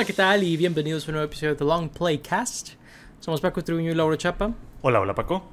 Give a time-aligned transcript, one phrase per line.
[0.00, 0.42] Hola, ¿qué tal?
[0.44, 2.70] Y bienvenidos a un nuevo episodio de The Long Playcast.
[3.20, 4.50] Somos Paco Tribuño y Laura Chapa.
[4.80, 5.44] Hola, hola Paco.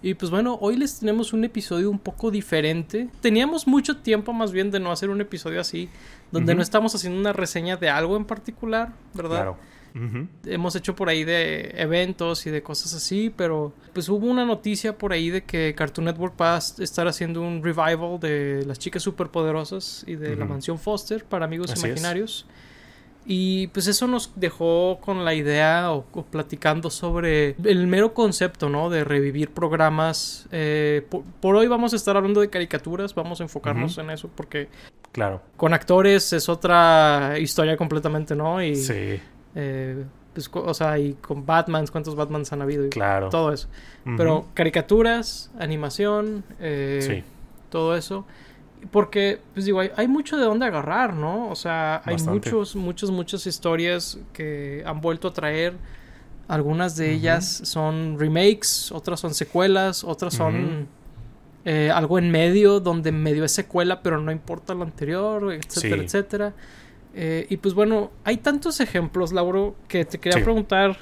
[0.00, 3.10] Y pues bueno, hoy les tenemos un episodio un poco diferente.
[3.20, 5.90] Teníamos mucho tiempo más bien de no hacer un episodio así,
[6.32, 9.54] donde no estamos haciendo una reseña de algo en particular, ¿verdad?
[9.92, 10.30] Claro.
[10.46, 14.96] Hemos hecho por ahí de eventos y de cosas así, pero pues hubo una noticia
[14.96, 19.02] por ahí de que Cartoon Network va a estar haciendo un revival de las chicas
[19.02, 22.46] superpoderosas y de la mansión Foster para amigos imaginarios.
[23.26, 28.90] Y pues eso nos dejó con la idea o, platicando sobre el mero concepto, ¿no?
[28.90, 30.46] De revivir programas.
[30.52, 31.06] Eh,
[31.40, 34.68] por, hoy vamos a estar hablando de caricaturas, vamos a enfocarnos en eso porque...
[35.12, 35.40] Claro.
[35.56, 38.60] Con actores es otra historia completamente, ¿no?
[38.62, 39.20] Y, sí.
[39.54, 42.84] Eh, pues, o sea, y con Batmans, cuántos Batmans han habido.
[42.84, 43.28] Y claro.
[43.30, 43.68] Todo eso.
[44.16, 47.22] Pero caricaturas, animación, eh,
[47.70, 48.26] todo eso.
[48.90, 51.48] Porque, pues digo, hay, mucho de dónde agarrar, ¿no?
[51.48, 55.74] O sea, hay muchos, muchos, muchas historias que han vuelto a traer.
[56.48, 60.86] Algunas de ellas son remakes, otras son secuelas, otras son
[61.64, 66.54] eh, algo en medio, donde medio es secuela, pero no importa lo anterior, etcétera, etcétera.
[67.14, 70.98] Eh, y pues bueno, hay tantos ejemplos, Lauro, que te quería preguntar,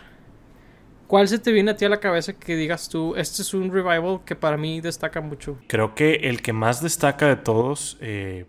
[1.13, 3.71] ¿cuál se te viene a ti a la cabeza que digas tú, este es un
[3.71, 5.59] revival que para mí destaca mucho?
[5.67, 8.47] Creo que el que más destaca de todos, eh,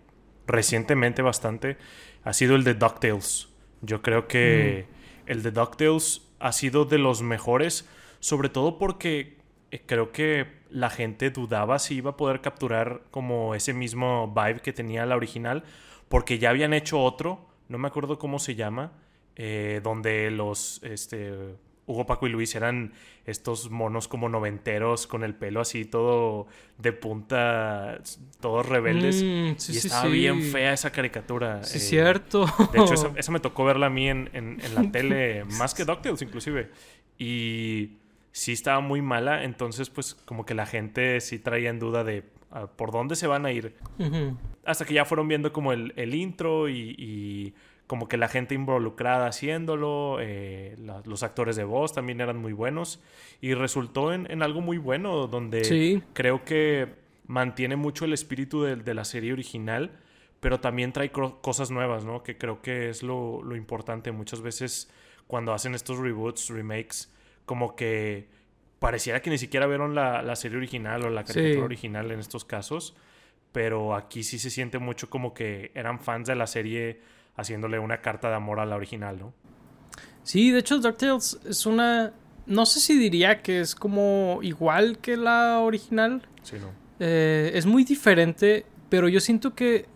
[0.48, 1.76] recientemente bastante,
[2.24, 3.50] ha sido el de DuckTales.
[3.82, 5.30] Yo creo que mm.
[5.32, 7.86] el de DuckTales ha sido de los mejores,
[8.22, 9.40] sobre todo porque
[9.72, 14.62] eh, creo que la gente dudaba si iba a poder capturar como ese mismo vibe
[14.62, 15.66] que tenía la original,
[16.08, 18.94] porque ya habían hecho otro no me acuerdo cómo se llama,
[19.36, 22.94] eh, donde los, este, Hugo, Paco y Luis eran
[23.26, 28.00] estos monos como noventeros con el pelo así todo de punta,
[28.40, 29.24] todos rebeldes.
[29.24, 31.64] Mm, y estaba bien fea esa caricatura.
[31.64, 32.46] Sí, eh, cierto.
[32.72, 36.22] De hecho, esa, me tocó verla a mí en, en, la tele, más que DuckTales
[36.22, 36.72] inclusive.
[37.18, 37.98] Y
[38.32, 42.24] sí estaba muy mala, entonces pues como que la gente sí traía en duda de
[42.76, 43.76] por dónde se van a ir.
[44.66, 47.54] Hasta que ya fueron viendo como el, intro y,
[47.88, 53.02] como que la gente involucrada haciéndolo, eh, los actores de voz también eran muy buenos
[53.42, 56.96] y resultó en, algo muy bueno donde creo que
[57.28, 59.92] mantiene mucho el espíritu de, la serie original,
[60.40, 62.24] pero también trae cosas nuevas, ¿no?
[62.24, 64.12] Que creo que es lo, lo importante.
[64.12, 64.90] Muchas veces
[65.28, 67.12] cuando hacen estos reboots, remakes,
[67.46, 68.28] como que
[68.80, 72.96] pareciera que ni siquiera vieron la, serie original o la caricatura original en estos casos,
[73.54, 77.00] pero aquí sí se siente mucho como que eran fans de la serie
[77.36, 79.34] haciéndole una carta de amor a la original, ¿no?
[80.24, 82.14] Sí, de hecho DuckTales es una...
[82.46, 86.28] No sé si diría que es como igual que la original.
[86.42, 86.68] Sí, no.
[87.00, 89.88] Eh, es muy diferente, pero yo siento que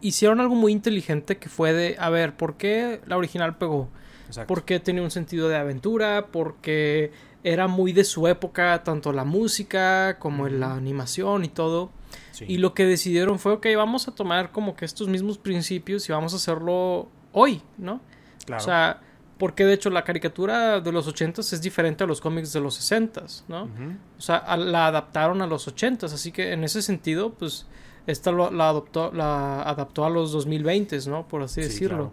[0.00, 3.88] hicieron algo muy inteligente que fue de, a ver, ¿por qué la original pegó?
[4.26, 4.46] Exacto.
[4.46, 7.10] Porque tenía un sentido de aventura, porque
[7.46, 11.92] era muy de su época, tanto la música como la animación y todo.
[12.40, 16.12] Y lo que decidieron fue, ok, vamos a tomar como que estos mismos principios y
[16.12, 18.00] vamos a hacerlo hoy, ¿no?
[18.44, 18.60] Claro.
[18.60, 19.00] O sea,
[19.38, 22.74] porque de hecho la caricatura de los 80 es diferente a los cómics de los
[22.74, 23.70] 60, ¿no?
[24.18, 27.66] O sea, la adaptaron a los 80, así que en ese sentido, pues,
[28.08, 31.28] esta la, adoptó, la adaptó a los 2020, ¿no?
[31.28, 32.12] Por así decirlo.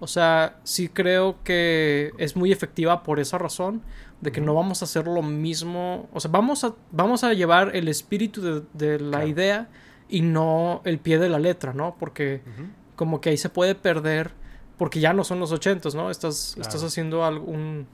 [0.00, 3.82] O sea, sí creo que es muy efectiva por esa razón,
[4.20, 7.74] de que no vamos a hacer lo mismo, o sea, vamos a, vamos a llevar
[7.74, 9.68] el espíritu de, la idea
[10.08, 11.96] y no el pie de la letra, ¿no?
[11.98, 12.42] Porque
[12.96, 14.32] como que ahí se puede perder,
[14.76, 16.10] porque ya no son los ochentos, ¿no?
[16.10, 17.86] Estás, estás haciendo algún,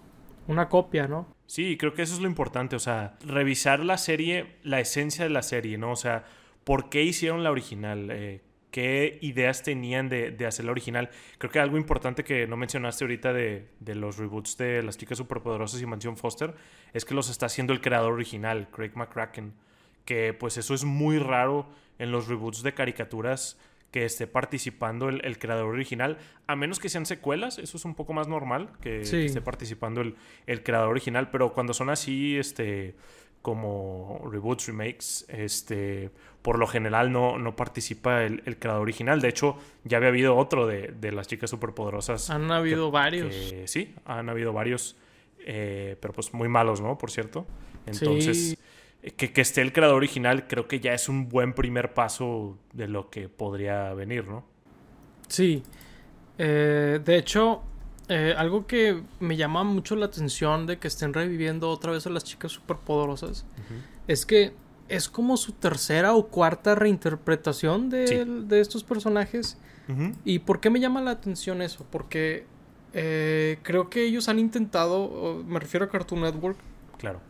[0.48, 1.26] una copia, ¿no?
[1.46, 5.30] Sí, creo que eso es lo importante, o sea, revisar la serie, la esencia de
[5.30, 5.92] la serie, ¿no?
[5.92, 6.24] O sea,
[6.64, 8.08] ¿por qué hicieron la original?
[8.10, 8.42] Eh,
[8.76, 11.08] qué ideas tenían de, hacer la original.
[11.38, 13.64] Creo que algo importante que no mencionaste ahorita de,
[13.94, 16.54] los reboots de Las Chicas Superpoderosas y Mansión Foster
[16.92, 19.54] es que los está haciendo el creador original, Craig McCracken.
[20.04, 21.66] Que pues eso es muy raro
[21.98, 23.58] en los reboots de caricaturas
[23.92, 28.12] que esté participando el, creador original, a menos que sean secuelas, eso es un poco
[28.12, 32.94] más normal, que, esté participando el, el, creador original, pero cuando son así, este,
[33.46, 36.10] como reboots, remakes, este,
[36.42, 39.20] por lo general no, no participa el, creador original.
[39.20, 42.28] De hecho, ya había habido otro de, las chicas superpoderosas.
[42.30, 43.54] Han habido varios.
[43.66, 44.96] sí, han habido varios,
[45.46, 46.98] eh, pero pues muy malos, ¿no?
[46.98, 47.46] Por cierto.
[47.86, 48.58] Entonces,
[49.16, 52.88] que, que, esté el creador original creo que ya es un buen primer paso de
[52.88, 54.44] lo que podría venir, ¿no?
[55.28, 55.62] Sí.
[56.36, 57.62] Eh, de hecho,
[58.08, 62.10] eh, algo que me llama mucho la atención de que estén reviviendo otra vez a
[62.10, 63.44] las chicas superpoderosas
[64.06, 64.54] es que
[64.88, 69.58] es como su tercera o cuarta reinterpretación de, estos personajes.
[70.24, 71.86] ¿Y por qué me llama la atención eso?
[71.90, 72.44] Porque
[72.98, 76.56] Eh, creo que ellos han intentado, me refiero a Cartoon Network.
[76.96, 77.20] Claro.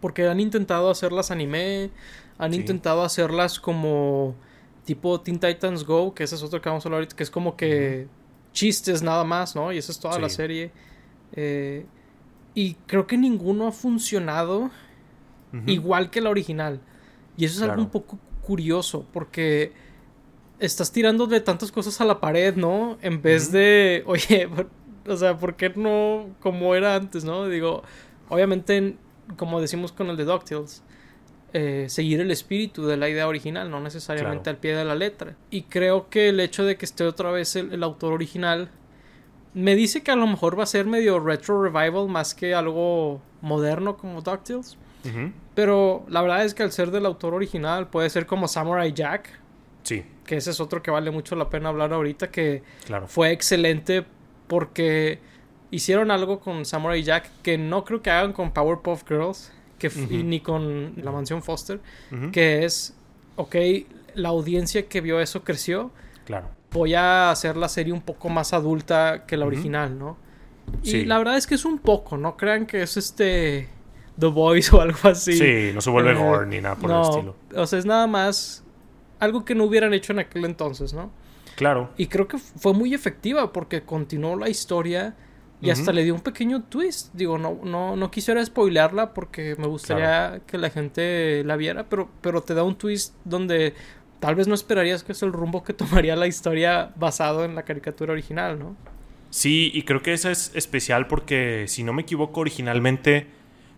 [0.00, 1.90] Porque han intentado hacerlas anime,
[2.38, 4.34] han intentado hacerlas como
[4.84, 7.30] tipo Teen Titans Go, que ese es otro que vamos a hablar ahorita, que es
[7.30, 8.08] como que
[8.52, 9.72] chistes nada más, ¿no?
[9.72, 10.70] Y esa es toda la serie.
[11.32, 11.86] Eh,
[12.54, 14.70] y creo que ninguno ha funcionado
[15.66, 16.80] igual que la original.
[17.36, 19.72] Y eso es algo un poco curioso, porque
[20.58, 22.98] estás tirando de tantas cosas a la pared, ¿no?
[23.00, 24.48] En vez de, oye,
[25.06, 27.48] o sea, ¿por qué no como era antes, no?
[27.48, 27.82] Digo,
[28.28, 28.96] obviamente,
[29.36, 30.82] como decimos con el de DuckTales,
[31.52, 35.34] eh, seguir el espíritu de la idea original, no necesariamente al pie de la letra.
[35.50, 38.70] Y creo que el hecho de que esté otra vez el, autor original
[39.52, 43.20] me dice que a lo mejor va a ser medio retro revival más que algo
[43.40, 44.76] moderno como DuckTales.
[45.54, 49.30] Pero la verdad es que al ser del autor original puede ser como Samurai Jack.
[49.82, 50.04] Sí.
[50.26, 52.62] Que ese es otro que vale mucho la pena hablar ahorita, que
[53.06, 54.04] fue excelente
[54.46, 55.18] porque
[55.70, 59.90] hicieron algo con Samurai Jack que no creo que hagan con Powerpuff Girls que
[60.22, 61.80] ni con la mansión Foster,
[62.30, 62.94] que es,
[63.36, 63.56] ok,
[64.14, 65.90] la audiencia que vio eso creció.
[66.24, 66.48] Claro.
[66.70, 70.16] Voy a hacer la serie un poco más adulta que la original, ¿no?
[70.84, 73.68] Y la verdad es que es un poco, no crean que es este
[74.18, 75.32] The Voice o algo así.
[75.32, 77.36] Sí, no se vuelve eh, ni nada por el estilo.
[77.56, 78.62] O sea, es nada más
[79.18, 81.10] algo que no hubieran hecho en aquel entonces, ¿no?
[81.56, 81.90] Claro.
[81.96, 85.16] Y creo que fue muy efectiva porque continuó la historia
[85.62, 87.12] y hasta le dio un pequeño twist.
[87.12, 92.10] Digo, no, no, no quisiera spoilearla porque me gustaría que la gente la viera, pero,
[92.20, 93.74] pero te da un twist donde
[94.20, 97.64] tal vez no esperarías que es el rumbo que tomaría la historia basado en la
[97.64, 98.76] caricatura original, ¿no?
[99.28, 103.28] Sí, y creo que esa es especial porque, si no me equivoco, originalmente,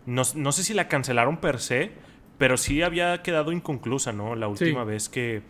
[0.07, 1.91] no, sé si la cancelaron per se,
[2.39, 4.35] pero sí había quedado inconclusa, ¿no?
[4.35, 5.43] La última vez que,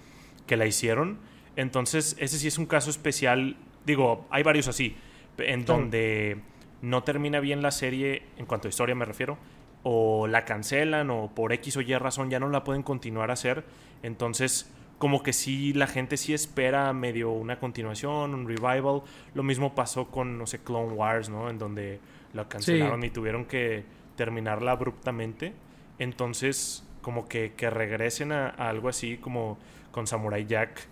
[0.47, 1.19] que la hicieron.
[1.55, 3.57] Entonces, ese sí es un caso especial.
[3.87, 4.97] Digo, hay varios así
[5.39, 6.39] en donde
[6.81, 9.39] no termina bien la serie, en cuanto a historia me refiero,
[9.83, 13.35] o la cancelan o por X o Y razón ya no la pueden continuar a
[13.35, 13.65] hacer.
[14.03, 19.03] Entonces, como que sí, la gente sí espera medio una continuación, un revival.
[19.35, 21.51] Lo mismo pasó con, no sé, Clone Wars, ¿no?
[21.51, 21.99] En donde
[22.35, 23.85] la cancelaron y tuvieron que
[24.17, 25.55] terminarla abruptamente.
[25.99, 29.59] Entonces, como que, que regresen a, algo así como
[29.91, 30.87] con Samurai Jack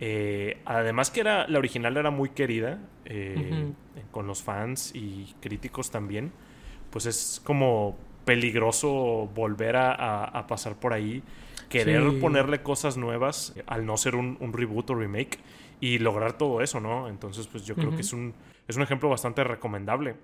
[0.00, 3.72] eh, además que era la original era muy querida eh,
[4.10, 6.32] con los fans y críticos también.
[6.90, 11.22] Pues es como peligroso volver a, pasar por ahí,
[11.68, 15.38] querer ponerle cosas nuevas al no ser un, reboot o remake
[15.80, 17.08] y lograr todo eso, ¿no?
[17.08, 18.34] Entonces, pues yo creo que es un,
[18.68, 20.16] es un ejemplo bastante recomendable.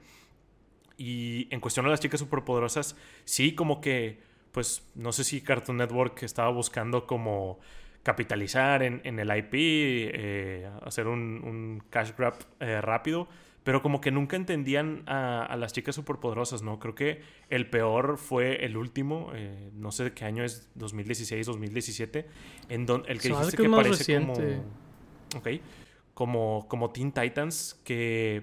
[0.96, 4.20] Y en cuestión de las chicas superpoderosas, sí, como que,
[4.52, 7.58] pues no sé si Cartoon Network estaba buscando como
[8.08, 13.28] capitalizar en, el IP, eh, hacer un, cash grab eh, rápido,
[13.64, 16.78] pero como que nunca entendían a, las chicas superpoderosas, ¿no?
[16.78, 17.20] Creo que
[17.50, 22.26] el peor fue el último, eh, no sé de qué año es, 2016, 2017,
[22.70, 24.32] en donde el que dijiste que, parece como...
[25.36, 25.48] Ok,
[26.14, 28.42] como, como Teen Titans, que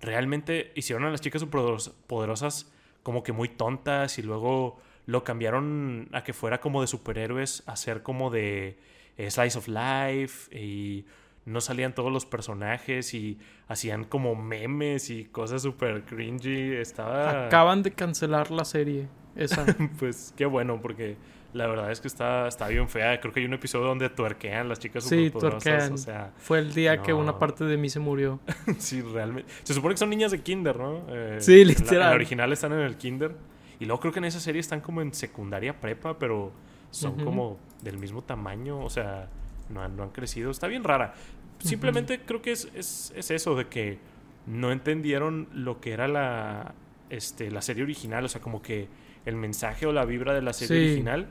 [0.00, 2.72] realmente hicieron a las chicas superpoderosas
[3.02, 7.76] como que muy tontas y luego lo cambiaron a que fuera como de superhéroes, a
[7.76, 8.78] ser como de
[9.16, 11.04] eh, Slice of Life y
[11.44, 13.38] no salían todos los personajes y
[13.68, 16.74] hacían como memes y cosas súper cringy.
[16.74, 17.46] Estaba...
[17.46, 19.08] Acaban de cancelar la serie.
[19.34, 19.64] Esa.
[19.98, 21.16] pues qué bueno, porque
[21.52, 23.20] la verdad es que está, está bien fea.
[23.20, 25.94] Creo que hay un episodio donde tuerquean las chicas sí, tuerquean.
[25.94, 28.40] O sea, Fue el día que una parte de mí se murió.
[28.78, 29.50] sí, realmente.
[29.64, 31.04] Se supone que son niñas de kinder, ¿no?
[31.08, 31.94] Eh, sí, literal.
[31.94, 33.34] En la, original están en el kinder.
[33.80, 36.52] Y luego creo que en esa serie están como en secundaria prepa, pero
[36.90, 39.28] son como del mismo tamaño, o sea,
[39.68, 40.50] no han, no han crecido.
[40.50, 41.14] Está bien rara.
[41.58, 43.98] Simplemente creo que es, es, eso, de que
[44.46, 46.74] no entendieron lo que era la,
[47.10, 48.88] este, la serie original, o sea, como que
[49.26, 51.28] el mensaje o la vibra de la serie original.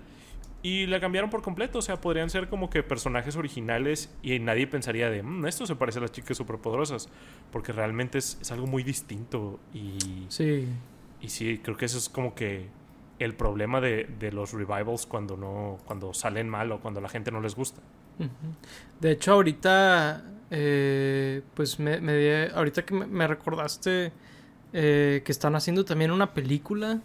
[0.63, 4.67] Y la cambiaron por completo, o sea, podrían ser como que personajes originales y nadie
[4.67, 7.10] pensaría de, mm, esto se parece a las chicas superpoderosas,
[7.51, 9.98] porque realmente es, es algo muy distinto y...
[10.29, 10.67] Sí.
[11.20, 12.67] Y sí, creo que eso es como que
[13.23, 17.41] el problema de, los revivals cuando no cuando salen mal o cuando la gente no
[17.41, 17.81] les gusta.
[18.99, 24.11] De hecho, ahorita, eh, pues me, ahorita que me, recordaste
[24.73, 27.01] eh, que están haciendo también una película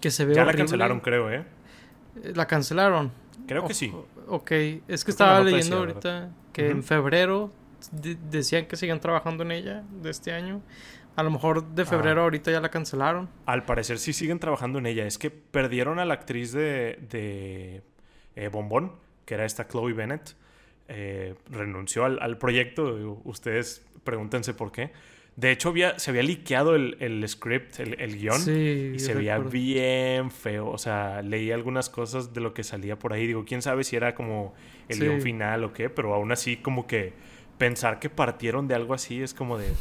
[0.00, 1.44] que se ve Ya la cancelaron, creo, ¿eh?
[2.22, 2.32] ¿eh?
[2.34, 3.12] ¿La cancelaron?
[3.46, 3.92] Creo que sí.
[4.28, 4.50] Ok,
[4.88, 7.50] es que estaba leyendo ahorita que en febrero
[7.92, 10.62] decían que siguen trabajando en ella de este año.
[11.16, 11.86] A lo mejor de ah.
[11.86, 13.28] febrero ahorita ya la cancelaron.
[13.46, 15.06] Al parecer sí siguen trabajando en ella.
[15.06, 17.82] Es que perdieron a la actriz de, de
[18.36, 18.92] eh, Bombón,
[19.24, 20.34] que era esta Chloe Bennett.
[20.88, 23.22] Eh, renunció al, proyecto.
[23.24, 24.92] Ustedes pregúntense por qué.
[25.36, 28.40] De hecho, había, se había liqueado el, el script, el, el guion.
[28.40, 30.68] Sí, y se veía bien feo.
[30.68, 33.26] O sea, leí algunas cosas de lo que salía por ahí.
[33.26, 34.54] Digo, quién sabe si era como
[34.88, 37.14] el guion final o qué, pero aún así, como que
[37.58, 39.72] pensar que partieron de algo así es como de.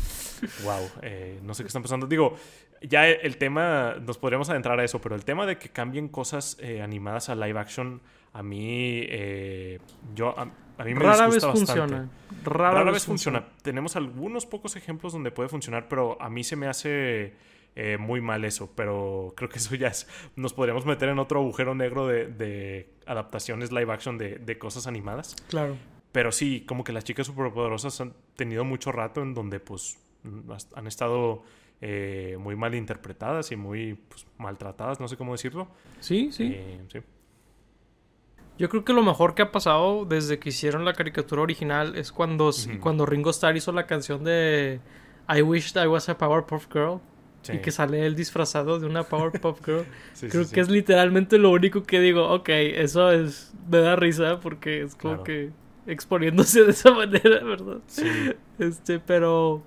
[0.63, 2.07] wow, eh, no sé qué están pasando.
[2.07, 2.35] Digo,
[2.81, 6.57] ya el tema, nos podríamos adentrar a eso, pero el tema de que cambien cosas
[6.59, 8.01] eh, animadas a live action,
[8.33, 9.79] a mí, eh,
[10.13, 10.45] yo, a,
[10.83, 12.09] mí me Rara vez funciona.
[12.43, 13.45] Rara, vez funciona.
[13.61, 17.33] Tenemos algunos pocos ejemplos donde puede funcionar, pero a mí se me hace
[17.75, 18.69] eh, muy mal eso.
[18.75, 20.07] Pero creo que eso ya es.
[20.35, 25.35] Nos podríamos meter en otro agujero negro de, adaptaciones live action de, de, cosas animadas.
[25.47, 25.77] Claro.
[26.15, 29.99] Pero sí, como que las chicas superpoderosas han tenido mucho rato en donde, pues,
[30.73, 31.43] han estado
[31.81, 35.67] eh, muy mal interpretadas y muy pues, maltratadas, no sé cómo decirlo.
[35.99, 36.57] Sí, sí.
[36.89, 36.99] sí.
[38.57, 42.13] Yo creo que lo mejor que ha pasado desde que hicieron la caricatura original es
[42.13, 44.79] cuando, cuando Ringo Starr hizo la canción de
[45.27, 47.01] I Wish I Was a Powerpuff Girl.
[47.51, 49.85] Y que sale él disfrazado de una Powerpuff Girl.
[50.31, 54.81] creo que es literalmente lo único que digo, ok, eso es, me da risa porque
[54.81, 55.51] es como que
[55.87, 57.79] exponiéndose de esa manera, ¿verdad?
[57.87, 58.05] Sí.
[58.59, 59.61] Este, pero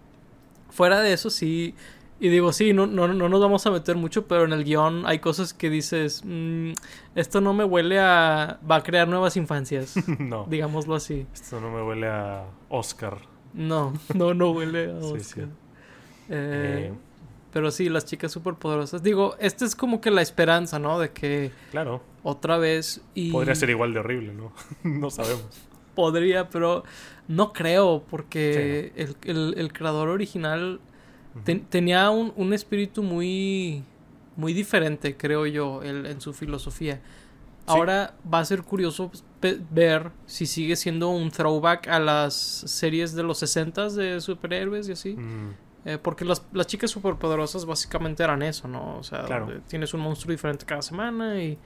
[0.70, 1.74] fuera de eso sí,
[2.20, 5.06] y digo, sí, no, no, no nos vamos a meter mucho, pero en el guion
[5.06, 6.72] hay cosas que dices, mm,
[7.14, 8.58] esto no me huele a...
[8.68, 9.94] va a crear nuevas infancias.
[10.18, 10.44] no.
[10.48, 11.26] Digámoslo así.
[11.32, 13.18] Esto no me huele a Oscar.
[13.54, 15.44] No, no, no huele a Oscar.
[16.28, 16.92] Eh, eh.
[17.52, 19.02] Pero sí, las chicas superpoderosas.
[19.02, 20.98] Digo, esta es como que la esperanza, ¿no?
[20.98, 21.52] De que...
[21.70, 22.02] Claro.
[22.24, 23.30] Otra vez y...
[23.30, 24.52] Podría ser igual de horrible, ¿no?
[24.82, 25.67] no sabemos.
[25.98, 26.84] Podría, pero
[27.26, 30.78] no creo, porque el, el, el creador original
[31.68, 33.82] tenía un, espíritu muy,
[34.36, 37.00] muy diferente, creo yo, en su filosofía.
[37.66, 39.10] Ahora va a ser curioso
[39.70, 44.92] ver si sigue siendo un throwback a las series de los 60 de superhéroes y
[44.92, 45.14] así.
[45.14, 45.54] Mm.
[45.84, 48.98] Eh, porque las, las, chicas superpoderosas básicamente eran eso, ¿no?
[48.98, 49.26] O sea,
[49.68, 51.58] tienes un monstruo diferente cada semana y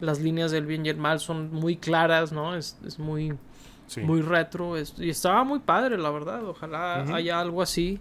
[0.00, 2.56] las líneas del bien y el mal son muy claras, ¿no?
[2.56, 3.34] Es, es muy,
[4.02, 4.74] muy retro.
[4.78, 6.44] y estaba muy padre, la verdad.
[6.46, 8.00] Ojalá haya algo así.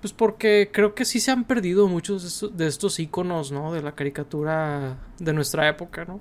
[0.00, 3.72] Pues porque creo que sí se han perdido muchos de estos, iconos, ¿no?
[3.72, 6.20] De la caricatura de nuestra época, ¿no?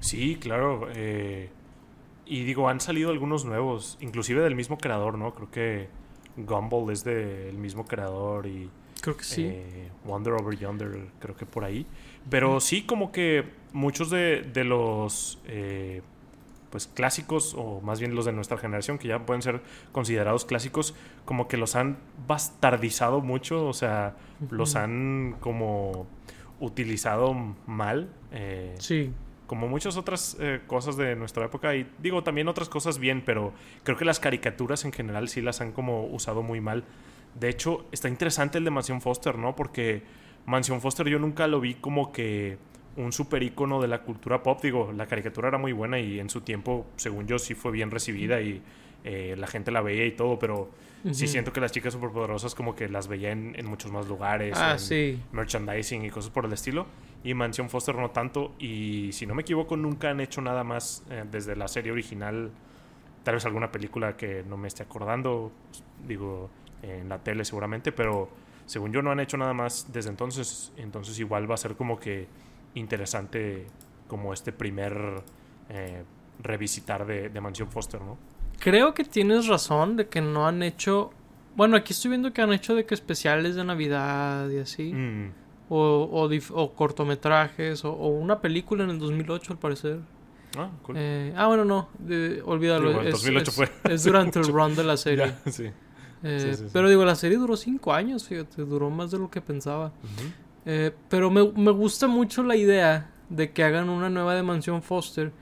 [0.00, 0.88] Sí, claro.
[0.94, 1.50] Eh,
[2.24, 5.34] y digo, han salido algunos nuevos, inclusive del mismo creador, ¿no?
[5.34, 5.88] Creo que
[6.36, 8.70] Gumball es del mismo creador y...
[9.00, 9.44] Creo que sí.
[9.44, 11.86] Eh, Wonder Over Yonder, creo que por ahí.
[12.30, 15.38] Pero sí, como que muchos de, de los...
[15.46, 16.00] Eh,
[16.76, 20.94] pues clásicos o más bien los de nuestra generación que ya pueden ser considerados clásicos
[21.24, 21.96] como que los han
[22.28, 24.14] bastardizado mucho o sea
[24.50, 26.06] los han como
[26.60, 27.34] utilizado
[27.66, 29.10] mal eh, sí.
[29.46, 31.74] como muchas otras eh, cosas de nuestra época.
[31.74, 35.62] Y digo también otras cosas bien pero creo que las caricaturas en general sí las
[35.62, 36.84] han como usado muy mal.
[37.40, 40.02] De hecho está interesante el de Mansión Foster no porque
[40.44, 42.58] Mansión Foster yo nunca lo vi como que
[42.96, 44.60] un super icono de la cultura pop.
[44.62, 47.90] Digo, la caricatura era muy buena y en su tiempo, según yo, sí fue bien
[47.90, 48.62] recibida y
[49.04, 50.70] eh, la gente la veía y todo, pero
[51.12, 54.76] sí siento que las chicas superpoderosas como que las veía en, muchos más lugares, ah,
[54.90, 56.86] en merchandising y cosas por el estilo.
[57.22, 58.54] Y Mansión Foster no tanto.
[58.58, 62.50] Y si no me equivoco, nunca han hecho nada más eh, desde la serie original.
[63.22, 65.52] Tal vez alguna película que no me esté acordando,
[66.06, 66.50] digo,
[66.82, 68.28] en la tele seguramente, pero
[68.66, 70.72] según yo no han hecho nada más desde entonces.
[70.76, 72.26] Entonces igual va a ser como que
[72.76, 73.66] interesante
[74.06, 75.22] como este primer
[75.68, 76.04] eh,
[76.42, 78.16] revisitar de, de, Mansión Foster, ¿no?
[78.58, 81.10] Creo que tienes razón de que no han hecho...
[81.56, 84.92] Bueno, aquí estoy viendo que han hecho de que especiales de Navidad y así.
[84.92, 85.32] Mm.
[85.68, 90.00] O, o, cortometrajes o, una película en el 2008 al parecer.
[90.56, 90.96] Ah, cool.
[90.98, 91.88] Eh, ah bueno, no,
[92.44, 93.02] olvídalo.
[93.02, 93.68] es, 2008 fue.
[93.90, 95.34] es, durante el run de la serie.
[96.22, 96.64] Eh, sí.
[96.72, 99.92] Pero digo, la serie duró cinco años, fíjate, duró más de lo que pensaba.
[100.66, 104.82] Eh, pero me, me, gusta mucho la idea de que hagan una nueva de Mansión
[104.82, 105.32] Foster.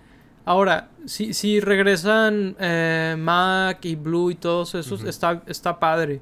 [0.45, 6.21] Ahora, si, si regresan eh, Mac y Blue y todos esos, está, está padre.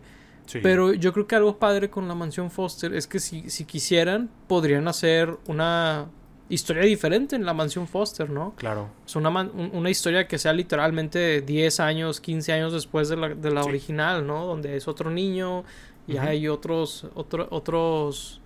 [0.63, 4.29] Pero yo creo que algo padre con la Mansión Foster es que si, si quisieran,
[4.47, 6.09] podrían hacer una
[6.51, 8.55] historia diferente en la Mansión Foster, ¿no?
[8.57, 8.91] Claro.
[9.07, 13.51] Es una, una historia que sea literalmente 10 años, 15 años después de la, de
[13.51, 14.45] la original, ¿no?
[14.45, 15.65] Donde es otro niño
[16.07, 18.42] y hay otros, otro, otros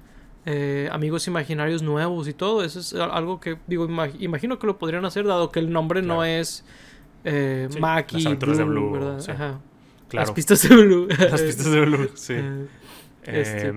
[0.46, 2.64] eh, amigos imaginarios nuevos y todo.
[2.64, 3.86] Eso es algo que, digo,
[4.18, 6.64] imagino que lo podrían hacer, dado que el nombre no es
[7.24, 7.68] eh,
[8.64, 9.60] Blue, ¿verdad?
[10.12, 11.08] Las pistas de Blue.
[11.18, 12.34] Las pistas de Blue, sí.
[12.34, 12.68] Eh,
[13.24, 13.74] este,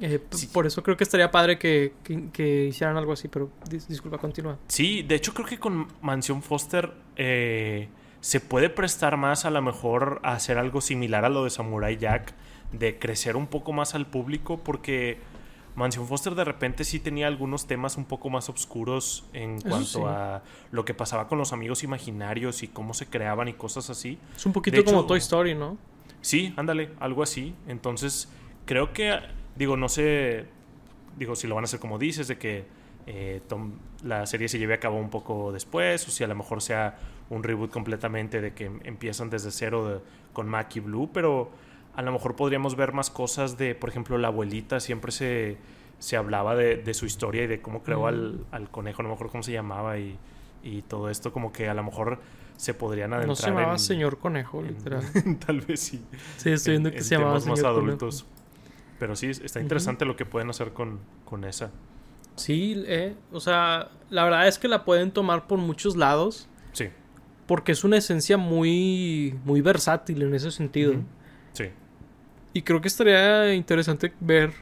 [0.00, 0.18] eh,
[0.50, 1.92] Por eso creo que estaría padre que,
[2.32, 4.56] que, hicieran algo así, pero disculpa, continúa.
[4.68, 10.20] Sí, de hecho creo que con Mansión Foster se puede prestar más a lo mejor
[10.22, 12.32] a hacer algo similar a lo de Samurai Jack,
[12.72, 15.18] de crecer un poco más al público, porque
[15.80, 20.42] Mansion Foster de repente sí tenía algunos temas un poco más oscuros en cuanto a
[20.70, 24.18] lo que pasaba con los amigos imaginarios y cómo se creaban y cosas así.
[24.36, 25.78] Es un poquito como Toy Story, ¿no?
[26.20, 27.54] Sí, ándale, algo así.
[27.66, 28.28] Entonces,
[28.66, 29.18] creo que,
[29.56, 30.44] digo, no sé,
[31.16, 32.66] digo, si lo van a hacer como dices, de que
[33.06, 33.40] eh,
[34.04, 36.98] la serie se lleve a cabo un poco después, o si a lo mejor sea
[37.30, 41.50] un reboot completamente de que empiezan desde cero con Mac y Blue, pero
[42.00, 45.58] a lo mejor podríamos ver más cosas de, por ejemplo, la abuelita siempre se,
[45.98, 49.42] se hablaba de, su historia y de cómo creó al, conejo, no me acuerdo cómo
[49.42, 50.18] se llamaba y,
[50.88, 52.18] todo esto como que a lo mejor
[52.56, 55.02] se podrían adentrar No se llamaba señor conejo, literal.
[55.46, 56.02] tal vez sí.
[56.38, 58.26] Sí, estoy viendo que se llamaba señor más adultos.
[58.98, 61.70] Pero sí, está interesante lo que pueden hacer con, con esa.
[62.36, 66.48] Sí, eh, o sea, la verdad es que la pueden tomar por muchos lados.
[66.72, 66.88] Sí.
[67.46, 70.94] Porque es una esencia muy, muy versátil en ese sentido.
[71.52, 71.70] Sí.
[72.52, 74.52] Y creo que estaría interesante ver,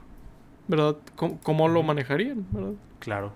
[0.67, 0.97] ¿verdad?
[1.17, 2.75] Cómo, lo manejarían, ¿verdad?
[2.99, 3.33] Claro.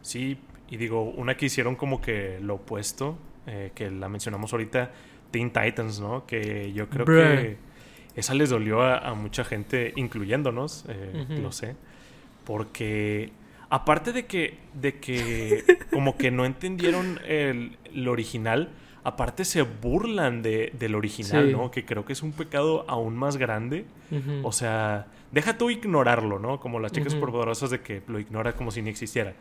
[0.00, 0.38] Sí,
[0.70, 4.90] y digo, una que hicieron como que lo opuesto, eh, que la mencionamos ahorita,
[5.30, 6.26] Teen Titans, ¿no?
[6.26, 7.56] Que yo creo que
[8.14, 11.76] esa les dolió a, mucha gente, incluyéndonos, eh, lo sé,
[12.44, 13.32] porque
[13.70, 18.68] aparte de que, de que como que no entendieron el, original,
[19.04, 21.70] aparte se burlan de, del original, ¿no?
[21.70, 23.84] Que creo que es un pecado aún más grande.
[24.42, 26.60] O sea, deja tú ignorarlo, ¿no?
[26.60, 29.34] Como las chicas uh de que lo ignora como si ni existiera.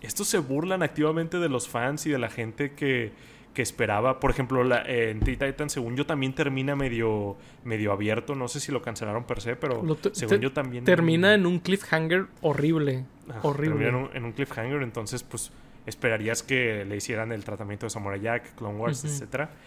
[0.00, 3.12] Estos se burlan activamente de los fans y de la gente que,
[3.54, 4.20] que esperaba.
[4.20, 8.36] Por ejemplo, la, en Teen Titan, según yo, también termina medio, medio abierto.
[8.36, 10.84] No sé si lo cancelaron per se, pero según yo también.
[10.84, 13.04] Termina en un cliffhanger horrible.
[13.42, 13.84] horrible.
[13.84, 15.50] Termina en un, cliffhanger, entonces, pues
[15.88, 19.12] esperarías que le hicieran el tratamiento de Samurai Jack, Clone Wars, etc.
[19.12, 19.50] etcétera.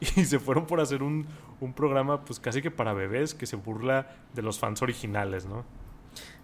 [0.00, 1.26] Y se fueron por hacer un,
[1.60, 5.64] un programa, pues casi que para bebés, que se burla de los fans originales, ¿no?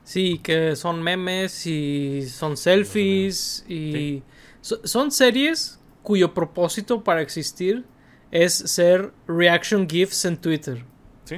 [0.03, 4.25] Sí, que son memes y son selfies y
[4.61, 7.85] son series cuyo propósito para existir
[8.31, 10.85] es ser reaction gifs en Twitter.
[11.25, 11.37] Sí.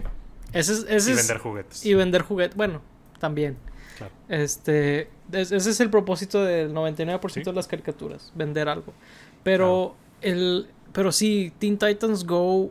[0.52, 1.84] Ese es, y vender juguetes.
[1.84, 2.56] Y vender juguetes.
[2.56, 2.80] Bueno,
[3.20, 3.58] también.
[3.98, 4.12] Claro.
[4.28, 8.92] Este, ese es el propósito del 99% de las caricaturas, vender algo.
[9.42, 12.70] Pero el pero sí, Teen Titans Go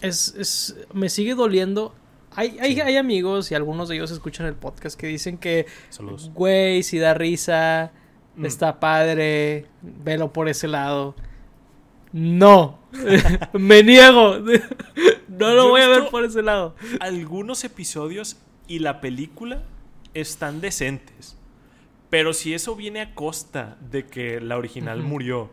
[0.00, 1.94] es, es me sigue doliendo.
[2.36, 5.66] Hay, hay, hay, amigos y algunos de ellos escuchan el podcast que dicen que
[6.34, 7.92] güey, si da risa,
[8.36, 8.46] Mm.
[8.46, 9.66] Está padre.
[9.82, 11.14] Velo por ese lado.
[12.12, 12.78] No.
[13.52, 14.38] Me niego.
[15.28, 16.74] no lo voy a ver por ese lado.
[17.00, 19.62] Algunos episodios y la película
[20.14, 21.36] están decentes.
[22.14, 25.50] Pero si eso viene a costa de que la original murió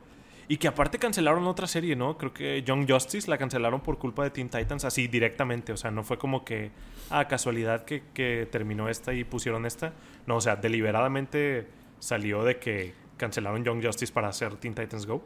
[0.48, 2.20] y que aparte cancelaron otra serie, ¿no?
[2.20, 5.74] Creo que Young Justice la cancelaron por culpa de Teen Titans así directamente.
[5.74, 6.70] O sea, no fue como que,
[7.10, 9.94] a casualidad que, que terminó esta y pusieron esta.
[10.28, 11.66] No, o sea, deliberadamente
[11.98, 15.26] salió de que cancelaron Young Justice para hacer Teen Titans Go.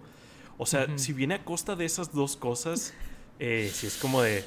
[0.58, 2.94] O sea, si viene a costa de esas dos cosas,
[3.40, 4.46] eh, si es como de,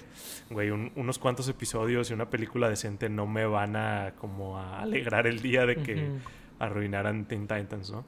[0.48, 5.26] güey, unos cuantos episodios y una película decente no me van a como a alegrar
[5.26, 6.18] el día de que
[6.58, 8.04] arruinaran Teen Titans, ¿no?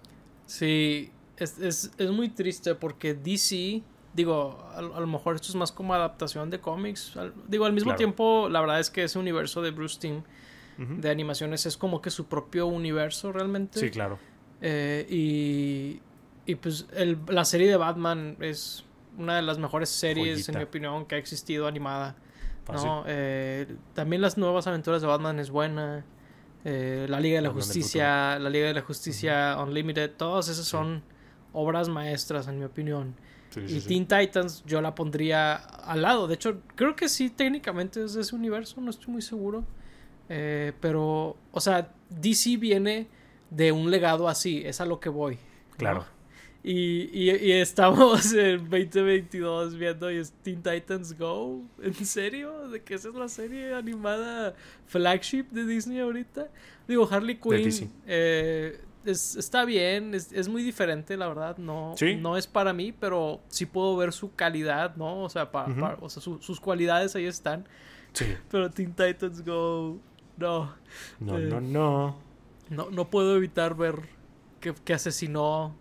[0.47, 3.83] Sí, es, es, es muy triste porque DC,
[4.15, 7.17] digo, a, lo mejor esto es más como adaptación de cómics.
[7.49, 10.23] digo, al mismo tiempo, la verdad es que ese universo de Bruce Timm
[10.79, 13.79] de animaciones es como que su propio universo realmente.
[13.79, 14.19] Sí, claro.
[14.63, 16.01] Eh, y,
[16.47, 18.85] y pues el, la serie de Batman es
[19.19, 22.17] una de las mejores series, en mi opinión, que ha existido animada.
[22.73, 23.05] ¿no?
[23.07, 26.05] Eh, también las nuevas aventuras de Batman es buena.
[26.65, 31.03] Eh, la Liga de la Justicia, la Liga de la Justicia Unlimited, todas esas son
[31.53, 33.15] obras maestras, en mi opinión.
[33.67, 36.29] y Teen Titans yo la pondría al lado.
[36.29, 39.65] De hecho, creo que sí, técnicamente es de ese universo, no estoy muy seguro.
[40.29, 43.09] Eh, pero, o sea, DC viene
[43.51, 45.39] de un legado así, es a lo que voy.
[45.77, 46.05] Claro.
[46.63, 50.09] Y, y, estamos en 2022 viendo
[50.43, 51.63] Teen Titans Go.
[51.83, 52.69] ¿En serio?
[52.69, 54.55] ¿De qué esa es la serie animada
[54.87, 56.49] flagship de Disney ahorita?
[56.87, 61.57] Digo, Harley Quinn eh, está bien, es, muy diferente, la verdad.
[61.57, 65.23] No, no es para mí, pero sí puedo ver su calidad, ¿no?
[65.23, 65.51] O sea,
[66.01, 67.67] o sea sus cualidades ahí están.
[68.13, 68.27] Sí.
[68.51, 70.01] Pero Teen Titans Go
[70.37, 70.75] no.
[71.21, 72.17] No, no, eh, no.
[72.71, 74.01] No, no puedo evitar ver
[74.61, 75.77] que, que asesinó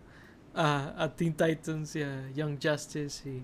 [0.54, 3.42] a, a, Teen Titans y a Young Justice y,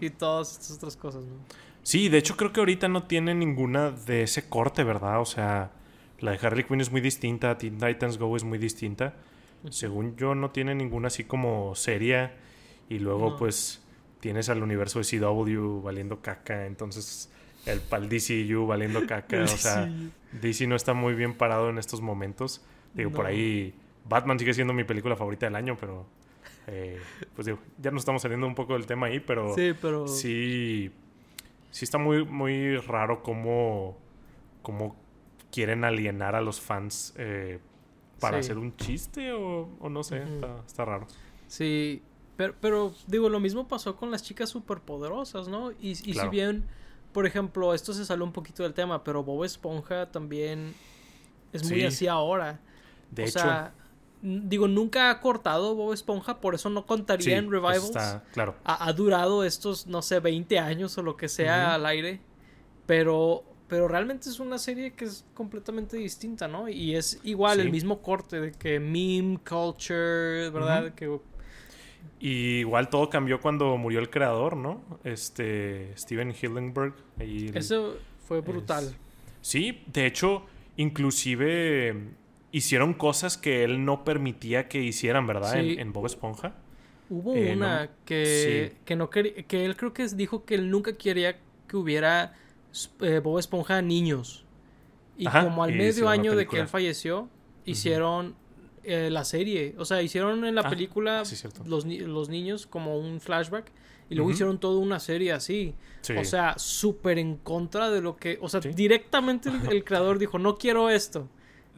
[0.00, 1.34] y todas estas otras cosas, ¿no?
[1.82, 5.20] Sí, de hecho creo que ahorita no tiene ninguna de ese corte, ¿verdad?
[5.20, 5.72] O sea,
[6.20, 9.14] la de Harley Quinn es muy distinta, Teen Titans Go es muy distinta.
[9.70, 12.34] Según yo, no tiene ninguna así como seria.
[12.88, 13.82] Y luego, pues,
[14.20, 17.30] tienes al universo de CW valiendo caca, entonces
[17.66, 19.90] el pal DCU valiendo caca, o sea,
[20.32, 22.62] DC no está muy bien parado en estos momentos.
[22.94, 23.74] Digo, por ahí
[24.08, 26.06] Batman sigue siendo mi película favorita del año, pero
[26.72, 27.00] eh,
[27.34, 30.06] pues digo, ya nos estamos saliendo un poco del tema ahí, pero sí, pero...
[30.06, 30.92] sí,
[31.70, 33.98] sí está muy, muy raro cómo,
[34.62, 34.94] cómo
[35.50, 37.58] quieren alienar a los fans eh,
[38.20, 40.22] para hacer un chiste o, no sé,
[40.66, 41.08] está, raro.
[41.48, 42.02] Sí,
[42.36, 45.72] pero, pero digo, lo mismo pasó con las chicas superpoderosas, ¿no?
[45.72, 46.64] Y, y si bien,
[47.12, 50.72] por ejemplo, esto se salió un poquito del tema, pero Bob Esponja también
[51.52, 52.60] es muy así ahora.
[53.10, 53.74] De o hecho, sea,
[54.22, 57.92] digo, nunca ha cortado Bob Esponja, por eso no contaría en revivals.
[58.32, 58.56] claro.
[58.64, 62.20] Ha, durado estos, no sé, 20 años o lo que sea al aire.
[62.86, 66.68] Pero, pero realmente es una serie que es completamente distinta, ¿no?
[66.68, 70.92] Y es igual, el mismo corte de que meme culture, ¿verdad?
[70.94, 71.18] Que
[72.18, 74.82] y igual todo cambió cuando murió el creador, ¿no?
[75.04, 76.94] Este Steven Hillenberg.
[77.54, 78.94] Eso fue brutal.
[79.40, 80.44] sí, de hecho,
[80.76, 81.96] inclusive
[82.52, 85.58] hicieron cosas que él no permitía que hicieran, ¿verdad?
[85.58, 86.54] En, Bob Esponja.
[87.08, 90.92] Hubo eh, una que, que no quería, que él creo que dijo que él nunca
[90.92, 92.34] quería que hubiera
[93.00, 94.44] eh, Bob Esponja niños.
[95.16, 97.28] Y como al medio año de que él falleció,
[97.64, 98.34] hicieron
[98.82, 99.74] eh, la serie.
[99.78, 101.22] O sea, hicieron en la ah, película
[101.66, 103.70] los, los, niños como un flashback.
[104.08, 105.74] Y luego hicieron toda una serie así.
[106.18, 108.38] O sea, súper en contra de lo que...
[108.40, 111.28] O sea, directamente el, creador dijo, no quiero esto.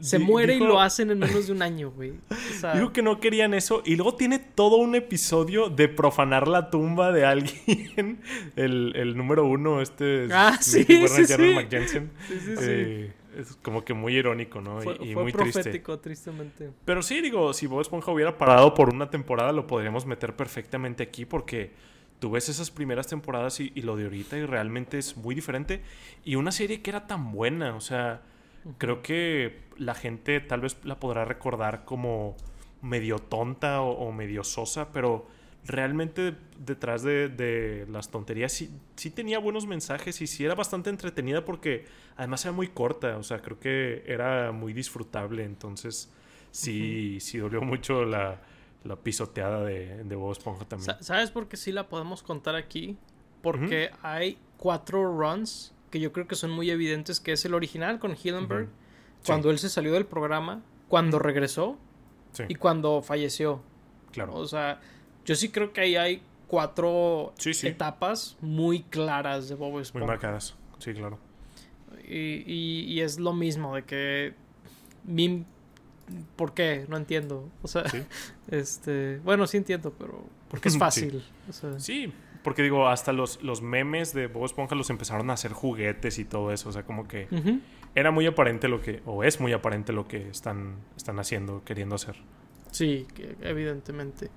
[0.00, 2.14] Se muere y lo hacen en menos de un año, güey.
[2.74, 3.83] digo que no querían eso.
[3.85, 8.20] Y luego tiene todo un episodio de profanar la tumba de alguien.
[8.57, 10.28] el, el número uno, este.
[10.33, 10.85] Ah, sí.
[10.85, 11.05] sí,
[13.37, 14.81] es como que muy irónico, ¿no?
[14.83, 16.70] y, muy profético, tristemente.
[16.85, 21.02] Pero sí, digo, si Bob Esponja hubiera parado por una temporada, lo podríamos meter perfectamente
[21.02, 21.70] aquí porque
[22.18, 25.83] tú ves esas primeras temporadas y, lo de ahorita y realmente es muy diferente.
[26.24, 28.22] Y una serie que era tan buena, o sea,
[28.79, 32.37] creo que la gente tal vez la podrá recordar como
[32.81, 35.27] medio tonta o medio sosa, pero
[35.64, 41.44] realmente detrás de, las tonterías sí, sí, tenía buenos mensajes y sí era bastante entretenida
[41.44, 41.85] porque
[42.16, 46.11] además era muy corta, o sea, creo que era muy disfrutable, entonces
[46.51, 48.40] sí, sí dolió mucho la,
[49.03, 50.96] pisoteada de, de Bob Esponja también.
[51.01, 52.96] ¿Sabes por qué sí la podemos contar aquí?
[53.40, 58.00] Porque hay cuatro runs que yo creo que son muy evidentes, que es el original
[58.00, 58.68] con Hillenberg,
[59.26, 61.78] cuando él se salió del programa, cuando regresó
[62.48, 63.61] y cuando falleció.
[64.11, 64.35] Claro.
[64.35, 64.81] O sea,
[65.26, 70.07] yo sí creo que ahí hay cuatro etapas muy claras de Bob Esponja.
[70.07, 71.18] Muy marcadas, sí, claro.
[72.09, 72.42] Y,
[72.87, 74.35] y, es lo mismo de que...
[75.05, 75.44] Mim,
[76.37, 76.87] ¿Por qué?
[76.88, 77.48] No entiendo.
[77.62, 77.85] O sea,
[78.48, 79.18] este...
[79.18, 80.24] Bueno, sí entiendo, pero...
[80.48, 81.22] Porque es fácil.
[81.78, 86.18] Sí, porque digo, hasta los, los memes de Bob Esponja los empezaron a hacer juguetes
[86.18, 86.68] y todo eso.
[86.68, 87.28] O sea, como que
[87.94, 89.02] era muy aparente lo que...
[89.07, 92.16] O es muy aparente lo que están, están haciendo, queriendo hacer.
[92.70, 93.07] Sí,
[93.42, 94.31] evidentemente.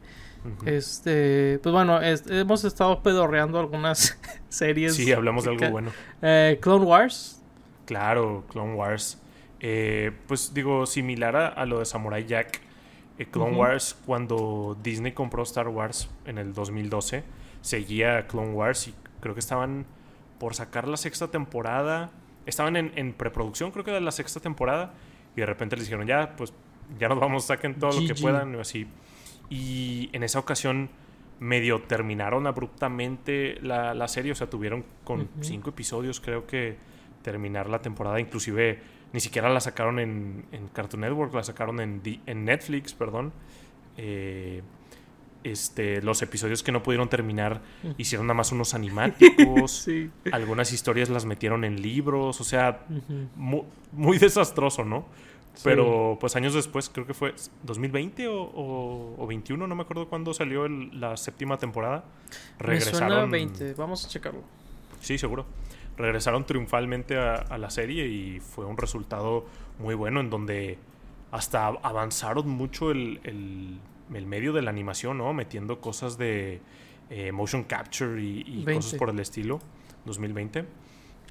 [0.66, 4.96] Este, pues bueno, hemos estado pedorreando algunas series.
[4.96, 5.92] Sí, hablamos de algo bueno.
[6.22, 7.42] Eh, Clone Wars.
[7.86, 9.22] Claro, Clone Wars.
[9.60, 12.62] Eh, pues digo, similar a, lo de Samurai Jack.
[13.18, 17.24] Eh, Clone Wars, cuando Disney compró Star Wars en el 2012,
[17.66, 19.88] seguía Clone Wars y creo que estaban
[20.40, 22.12] por sacar la sexta temporada.
[22.46, 24.94] Estaban en, preproducción, creo que de la sexta temporada.
[25.36, 26.54] Y de repente les dijeron, ya, pues
[27.00, 28.54] ya nos vamos, saquen todo lo que puedan.
[28.54, 28.88] Y así.
[29.50, 30.92] Y en esa ocasión
[31.40, 36.78] medio terminaron abruptamente la, serie, o sea, tuvieron con cinco episodios creo que
[37.24, 38.80] terminar la temporada, inclusive
[39.12, 43.34] ni siquiera la sacaron en, Cartoon Network, la sacaron en, en Netflix, perdón.
[43.98, 44.62] Eh,
[45.46, 47.62] este, los episodios que no pudieron terminar
[47.98, 49.88] hicieron nada más unos animáticos,
[50.32, 52.86] algunas historias las metieron en libros, o sea,
[53.92, 55.06] muy desastroso, ¿no?
[55.64, 60.34] Pero pues años después, creo que fue 2020 o, o, 21, no me acuerdo cuándo
[60.34, 62.04] salió la séptima temporada.
[62.60, 63.32] Regresaron.
[63.32, 64.42] 20, vamos a checarlo.
[65.00, 65.46] Sí, seguro.
[65.98, 69.46] Regresaron triunfalmente a, la serie y fue un resultado
[69.80, 70.78] muy bueno en donde
[71.32, 75.34] hasta avanzaron mucho el, el, medio de la animación, ¿no?
[75.34, 76.62] Metiendo cosas de
[77.10, 79.60] eh, motion capture y, cosas por el estilo.
[80.06, 80.66] 2020.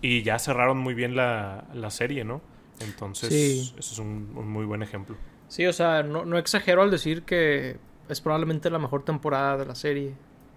[0.02, 2.42] Y ya cerraron muy bien la, la serie, ¿no?
[2.80, 5.16] Entonces, eso es un, muy buen ejemplo.
[5.48, 9.66] Sí, o sea, no, no exagero al decir que es probablemente la mejor temporada de
[9.66, 10.14] la serie.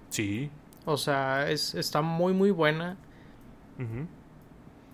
[0.09, 0.49] Sí.
[0.85, 2.97] O sea, es, está muy, muy buena.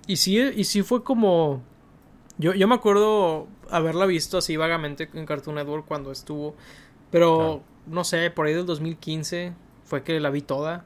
[0.06, 1.64] Y sí, y sí fue como.
[2.38, 6.56] Yo, yo me acuerdo haberla visto así vagamente en Cartoon Network cuando estuvo.
[7.14, 9.54] Pero no sé, por ahí del 2015
[9.86, 10.86] fue que la vi toda.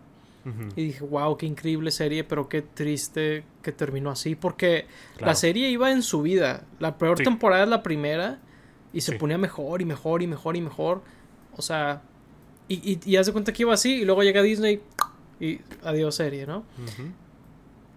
[0.77, 4.35] Y dije, wow, qué increíble serie, pero qué triste que terminó así.
[4.35, 4.85] Porque
[5.19, 6.63] la serie iba en su vida.
[6.79, 8.39] La peor temporada es la primera.
[8.93, 11.01] Y se ponía mejor y mejor y mejor y mejor.
[11.57, 12.01] O sea,
[12.69, 14.01] y, y, y haz de cuenta que iba así.
[14.01, 14.81] Y luego llega Disney
[15.39, 16.63] y adiós serie, ¿no?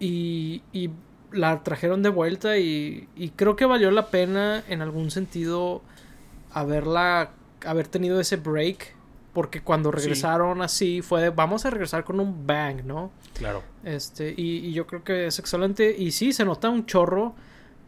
[0.01, 0.90] y, y
[1.33, 5.83] la trajeron de vuelta y, y creo que valió la pena en algún sentido
[6.53, 7.31] haberla,
[7.64, 8.94] haber tenido ese break
[9.33, 13.12] porque cuando regresaron así fue de vamos a regresar con un bang, ¿no?
[13.35, 13.62] Claro.
[13.85, 15.94] Este, y, y, yo creo que es excelente.
[15.96, 17.35] Y sí, se nota un chorro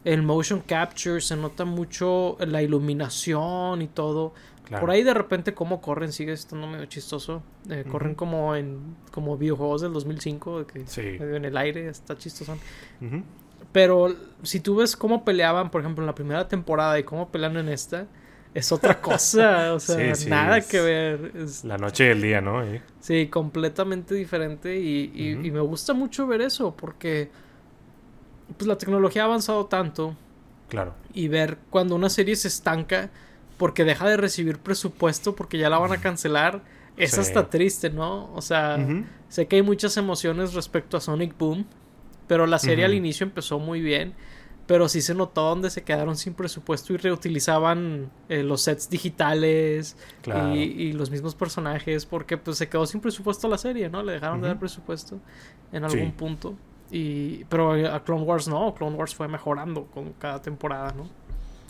[0.03, 4.33] el motion capture, se nota mucho la iluminación y todo.
[4.79, 7.43] Por ahí de repente cómo corren sigue estando medio chistoso.
[7.69, 10.85] Eh, corren como en como videojuegos del 2005, que
[11.19, 12.57] en el aire está chistoso.
[13.71, 17.57] Pero si tú ves cómo peleaban, por ejemplo, en la primera temporada y cómo pelean
[17.57, 18.07] en esta,
[18.53, 19.73] es otra cosa.
[19.73, 21.31] o sea, nada que ver.
[21.63, 22.63] La noche y el día, ¿no?
[22.99, 24.79] Sí, completamente diferente.
[24.79, 27.29] Y, y, me gusta mucho ver eso porque
[28.57, 30.15] pues la tecnología ha avanzado tanto.
[30.69, 30.93] Claro.
[31.13, 33.09] Y ver cuando una serie se estanca
[33.57, 36.61] porque deja de recibir presupuesto porque ya la van a cancelar.
[36.95, 38.31] Es hasta triste, ¿no?
[38.33, 38.77] O sea,
[39.27, 41.65] sé que hay muchas emociones respecto a Sonic Boom,
[42.27, 44.13] pero la serie al inicio empezó muy bien.
[44.65, 49.97] Pero sí se notó donde se quedaron sin presupuesto y reutilizaban eh, los sets digitales
[50.55, 54.01] y, los mismos personajes porque pues se quedó sin presupuesto la serie, ¿no?
[54.03, 55.19] Le dejaron de dar presupuesto
[55.73, 56.55] en algún punto.
[56.91, 61.09] Y, pero a Clone Wars no, Clone Wars fue mejorando con cada temporada, ¿no?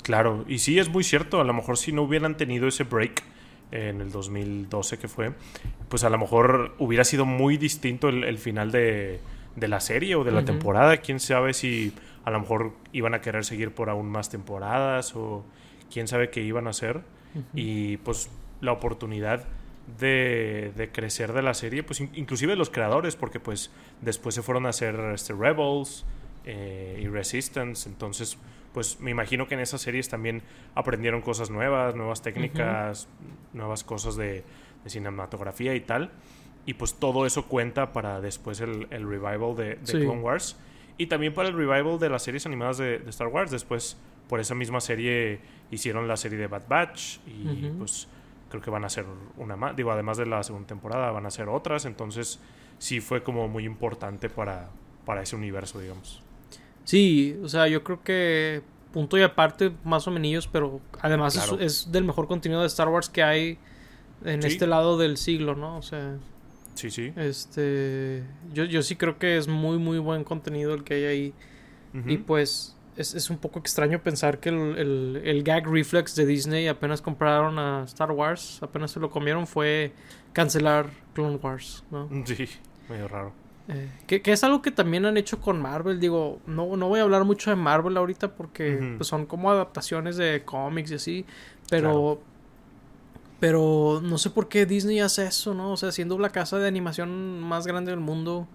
[0.03, 3.23] Claro, y sí es muy cierto, a lo mejor si no hubieran tenido ese break
[3.71, 5.31] en el 2012 que fue,
[5.89, 9.19] pues a lo mejor hubiera sido muy distinto el, final de,
[9.55, 11.93] la serie o de la temporada, quién sabe si
[12.23, 15.43] a lo mejor iban a querer seguir por aún más temporadas o
[15.91, 17.01] quién sabe qué iban a hacer.
[17.55, 18.29] Y pues
[18.61, 19.45] la oportunidad
[19.99, 24.67] de, de, crecer de la serie, pues inclusive los creadores, porque pues después se fueron
[24.67, 26.05] a hacer este, Rebels
[26.45, 28.37] eh, y Resistance, entonces
[28.73, 30.41] pues me imagino que en esas series también
[30.73, 33.07] aprendieron cosas nuevas, nuevas técnicas,
[33.53, 34.43] nuevas cosas de,
[34.85, 36.11] cinematografía y tal.
[36.65, 40.57] Y pues todo eso cuenta para después el, revival de, Clone Wars.
[40.97, 43.51] Y también para el revival de las series animadas de, Star Wars.
[43.51, 45.39] Después, por esa misma serie,
[45.71, 47.17] hicieron la serie de Bad Batch.
[47.27, 48.07] Y pues
[48.49, 49.05] creo que van a ser
[49.37, 49.75] una más.
[49.75, 51.85] Digo, además de la segunda temporada, van a ser otras.
[51.85, 52.39] Entonces,
[52.77, 54.69] sí fue como muy importante para,
[55.05, 56.21] para ese universo, digamos.
[56.83, 61.91] Sí, o sea, yo creo que punto y aparte, más o menos, pero además es,
[61.91, 63.57] del mejor contenido de Star Wars que hay
[64.23, 65.77] en este lado del siglo, ¿no?
[65.77, 66.17] O sea.
[66.75, 67.13] Sí, sí.
[67.15, 68.23] Este.
[68.53, 71.33] Yo, yo sí creo que es muy, muy buen contenido el que hay ahí.
[72.07, 72.77] Y pues.
[72.95, 77.01] Es, es, un poco extraño pensar que el, el, el, gag reflex de Disney apenas
[77.01, 79.93] compraron a Star Wars, apenas se lo comieron, fue
[80.31, 82.07] cancelar Clone Wars, ¿no?
[82.25, 82.47] Sí,
[82.87, 83.33] medio raro.
[83.69, 85.99] Eh, que, es algo que también han hecho con Marvel.
[85.99, 90.17] Digo, no, no voy a hablar mucho de Marvel ahorita porque pues, son como adaptaciones
[90.17, 91.25] de cómics y así.
[91.69, 92.21] Pero.
[93.43, 95.73] Pero no sé por qué Disney hace eso, ¿no?
[95.73, 98.47] O sea, siendo la casa de animación más grande del mundo.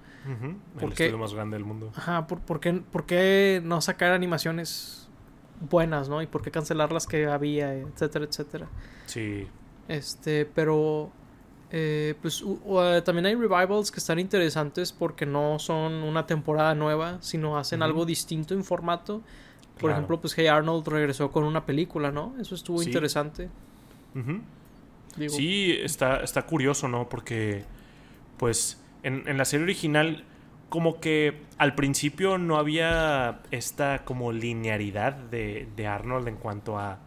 [0.80, 1.92] El estudio más grande del mundo.
[1.94, 5.10] Ajá, ¿por, qué, ¿por qué no sacar animaciones
[5.60, 6.22] buenas, ¿no?
[6.22, 8.68] Y por qué cancelar las que había, etcétera, etcétera.
[9.04, 9.46] Sí.
[9.88, 11.10] Este, pero
[11.70, 17.18] eh, pues eh, también hay revivals que están interesantes porque no son una temporada nueva,
[17.20, 19.20] sino hacen algo distinto en formato.
[19.78, 22.32] Por ejemplo, pues Hey Arnold regresó con una película, ¿no?
[22.40, 23.50] Eso estuvo interesante.
[25.28, 27.08] Sí, está, está curioso, ¿no?
[27.08, 27.64] Porque,
[28.36, 30.24] pues, en, la serie original,
[30.68, 36.98] como que al principio no había esta como linearidad de, de Arnold en cuanto a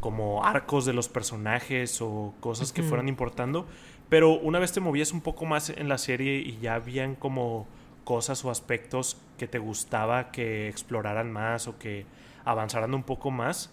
[0.00, 3.66] como arcos de los personajes o cosas que fueran importando.
[4.08, 7.68] Pero una vez te movías un poco más en la serie y ya habían como
[8.04, 12.06] cosas o aspectos que te gustaba que exploraran más o que
[12.44, 13.70] avanzaran un poco más.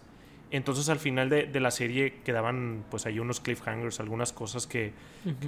[0.51, 4.93] Entonces al final de, la serie quedaban pues hay unos cliffhangers, algunas cosas que,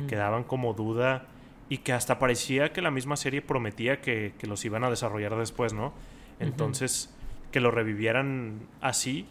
[0.08, 1.28] quedaban como duda
[1.70, 5.74] y que hasta parecía que la misma serie prometía que, los iban a desarrollar después,
[5.74, 5.94] ¿no?
[6.40, 7.16] Entonces
[7.52, 9.26] que lo revivieran así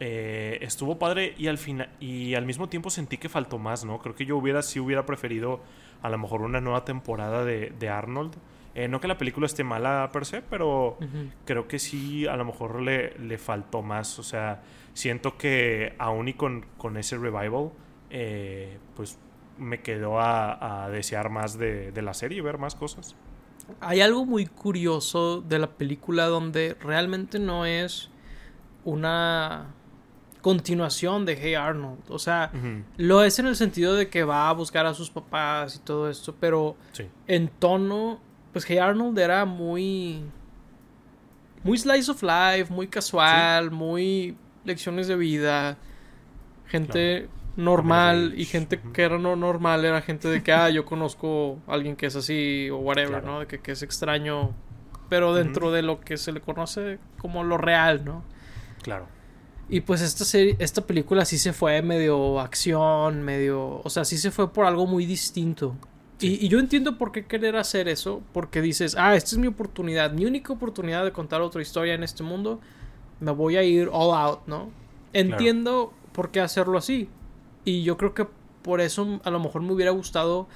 [0.00, 3.98] eh, estuvo padre y al final y al mismo tiempo sentí que faltó más, ¿no?
[3.98, 5.60] Creo que yo hubiera sí hubiera preferido
[6.02, 8.34] a lo mejor una nueva temporada de, Arnold.
[8.78, 10.98] Eh, no que la película esté mala per se, pero
[11.44, 14.20] creo que sí a lo mejor le, le, faltó más.
[14.20, 14.62] O sea,
[14.94, 17.72] siento que aún y con, con ese revival,
[18.10, 19.18] eh, pues
[19.58, 23.16] me quedó a, desear más de, de la serie y ver más cosas.
[23.80, 28.10] Hay algo muy curioso de la película donde realmente no es
[28.84, 29.74] una
[30.40, 32.04] continuación de Hey Arnold.
[32.08, 32.52] O sea,
[32.96, 36.08] lo es en el sentido de que va a buscar a sus papás y todo
[36.08, 36.76] esto, pero
[37.26, 38.20] en tono,
[38.52, 40.22] pues Hey Arnold era muy...
[41.64, 45.76] Muy slice of life, muy casual, muy lecciones de vida.
[46.66, 51.58] Gente normal y gente que era no normal era gente de que, ah, yo conozco
[51.66, 53.40] a alguien que es así o whatever, ¿no?
[53.40, 54.54] De que, que, es extraño,
[55.08, 58.22] pero dentro de lo que se le conoce como lo real, ¿no?
[58.82, 59.08] Claro.
[59.68, 64.16] Y pues esta serie, esta película sí se fue medio acción, medio, o sea, sí
[64.16, 65.74] se fue por algo muy distinto.
[66.20, 69.46] Y, y, yo entiendo por qué querer hacer eso, porque dices, ah, esta es mi
[69.46, 72.60] oportunidad, mi única oportunidad de contar otra historia en este mundo,
[73.20, 74.70] me voy a ir all out, ¿no?
[75.12, 77.08] Entiendo por qué hacerlo así.
[77.64, 78.26] Y yo creo que
[78.62, 80.48] por eso a lo mejor me hubiera gustado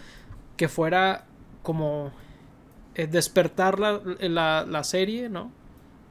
[0.57, 1.25] que fuera
[1.63, 2.11] como
[2.95, 5.51] eh, despertar la, la, la, serie, ¿no?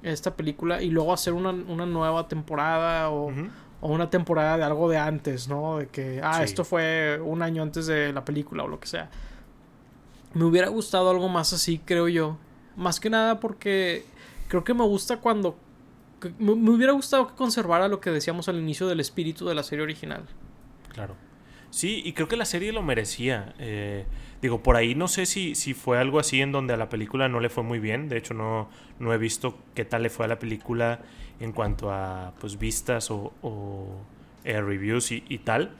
[0.03, 3.31] Esta película y luego hacer una, una nueva temporada o,
[3.81, 5.77] o, una temporada de algo de antes, ¿no?
[5.77, 9.09] De que, ah, esto fue un año antes de la película o lo que sea.
[10.33, 12.37] Me hubiera gustado algo más así, creo yo.
[12.75, 14.05] Más que nada porque
[14.47, 15.57] creo que me gusta cuando
[16.39, 19.83] me, hubiera gustado que conservara lo que decíamos al inicio del espíritu de la serie
[19.83, 20.23] original.
[20.89, 21.15] Claro.
[21.69, 23.55] Sí, y creo que la serie lo merecía.
[23.57, 24.05] Eh,
[24.41, 27.29] digo, por ahí no sé si, si fue algo así en donde a la película
[27.29, 28.09] no le fue muy bien.
[28.09, 30.99] De hecho, no, no he visto qué tal le fue a la película
[31.39, 33.31] en cuanto a pues vistas o,
[34.43, 35.71] eh, reviews y, tal.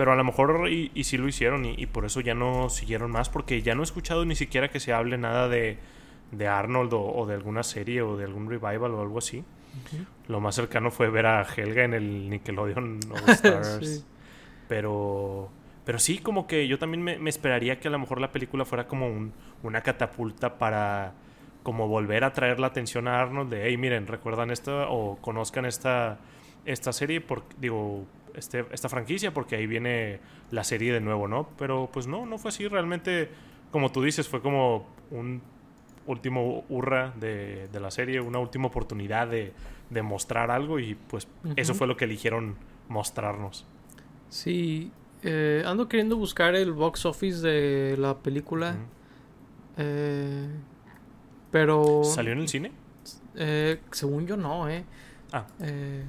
[0.00, 3.10] Pero a lo mejor y, y sí lo hicieron y, por eso ya no siguieron
[3.10, 5.76] más porque ya no he escuchado ni siquiera que se hable nada de,
[6.32, 9.44] de Arnold o, de alguna serie o de algún revival o algo así.
[10.26, 14.06] Lo más cercano fue ver a Helga en el Nickelodeon All Stars.
[14.68, 15.50] Pero,
[15.84, 18.88] pero sí, como que yo también me, esperaría que a lo mejor la película fuera
[18.88, 21.12] como un, una catapulta para
[21.62, 25.66] como volver a traer la atención a Arnold de, hey, miren, recuerdan esta o conozcan
[25.66, 26.20] esta,
[26.64, 31.48] esta serie, por, digo, este, esta franquicia, porque ahí viene la serie de nuevo, ¿no?
[31.58, 33.28] Pero pues no, no fue así, realmente,
[33.70, 35.42] como tú dices, fue como un
[36.06, 39.52] último hurra de, de la serie, una última oportunidad de,
[39.90, 42.56] de mostrar algo y pues eso fue lo que eligieron
[42.88, 43.66] mostrarnos.
[44.28, 44.90] Sí,
[45.22, 48.76] eh, ando queriendo buscar el box office de la película.
[49.76, 50.48] eh,
[51.50, 52.04] pero...
[52.04, 52.72] ¿Salió en el cine?
[53.34, 54.84] Eh, según yo no, eh.
[55.32, 55.46] Ah.
[55.60, 56.04] Eh,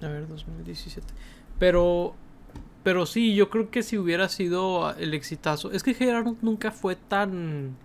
[0.00, 1.06] a ver, 2017.
[1.58, 2.14] Pero...
[2.82, 5.72] Pero sí, yo creo que si hubiera sido el exitazo...
[5.72, 7.76] Es que Gerard nunca fue tan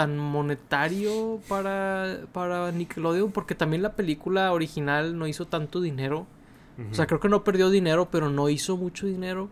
[0.00, 6.26] tan monetario para, para Nickelodeon porque también la película original no hizo tanto dinero.
[6.90, 9.50] O sea, creo que no perdió dinero, pero no hizo mucho dinero.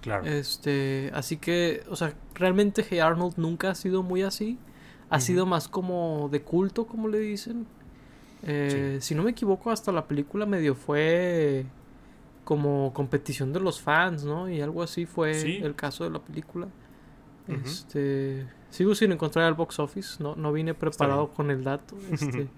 [0.00, 0.24] Claro.
[0.24, 4.56] Este, así que, o sea, realmente Hey Arnold nunca ha sido muy así.
[5.10, 7.66] Ha sido más como de culto, como le dicen.
[8.42, 11.66] Eh, si no me equivoco, hasta la película medio fue
[12.44, 14.48] como competición de los fans, ¿no?
[14.48, 16.68] Y algo así fue el caso de la película.
[17.46, 21.96] Este, sigo sin encontrar el box office, no, no vine preparado con el dato.
[22.10, 22.48] Este,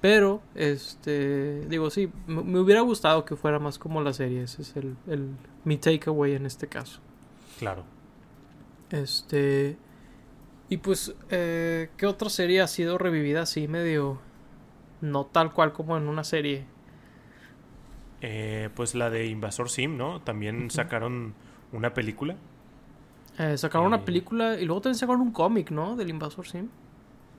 [0.00, 4.42] pero, este, digo, sí, me, hubiera gustado que fuera más como la serie.
[4.42, 5.30] Ese es el, el,
[5.64, 7.00] mi takeaway en este caso.
[7.58, 7.84] Claro.
[8.90, 9.78] Este.
[10.68, 14.18] Y pues, eh, ¿qué otra serie ha sido revivida así medio...
[15.04, 16.64] No tal cual como en una serie?
[18.22, 20.22] Eh, pues la de Invasor Sim, ¿no?
[20.22, 21.34] También sacaron
[21.72, 22.36] una película.
[23.38, 25.94] Eh, sacaron una película y luego también sacaron un cómic, ¿no?
[25.94, 26.70] Del Invasor Sim.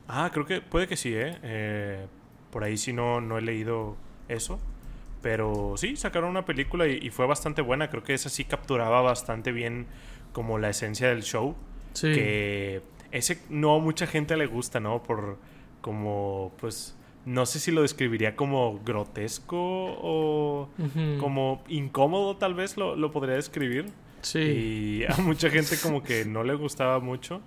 [0.08, 1.40] Ah, creo que puede que sí, ¿eh?
[1.42, 2.08] eh
[2.52, 3.98] por ahí sí no, no he leído
[4.28, 4.60] eso.
[5.24, 7.90] Pero sí, sacaron una película y, fue bastante buena.
[7.90, 9.88] Creo que esa sí capturaba bastante bien
[10.34, 11.56] como la esencia del show.
[11.94, 12.14] Sí.
[12.14, 15.02] Que ese no a mucha gente le gusta, ¿no?
[15.02, 15.40] Por
[15.82, 20.70] como, pues, no sé si lo describiría como grotesco o
[21.20, 23.92] como incómodo tal vez lo, lo podría describir.
[24.22, 24.40] Sí.
[24.40, 27.42] Y a mucha gente como que no le gustaba mucho.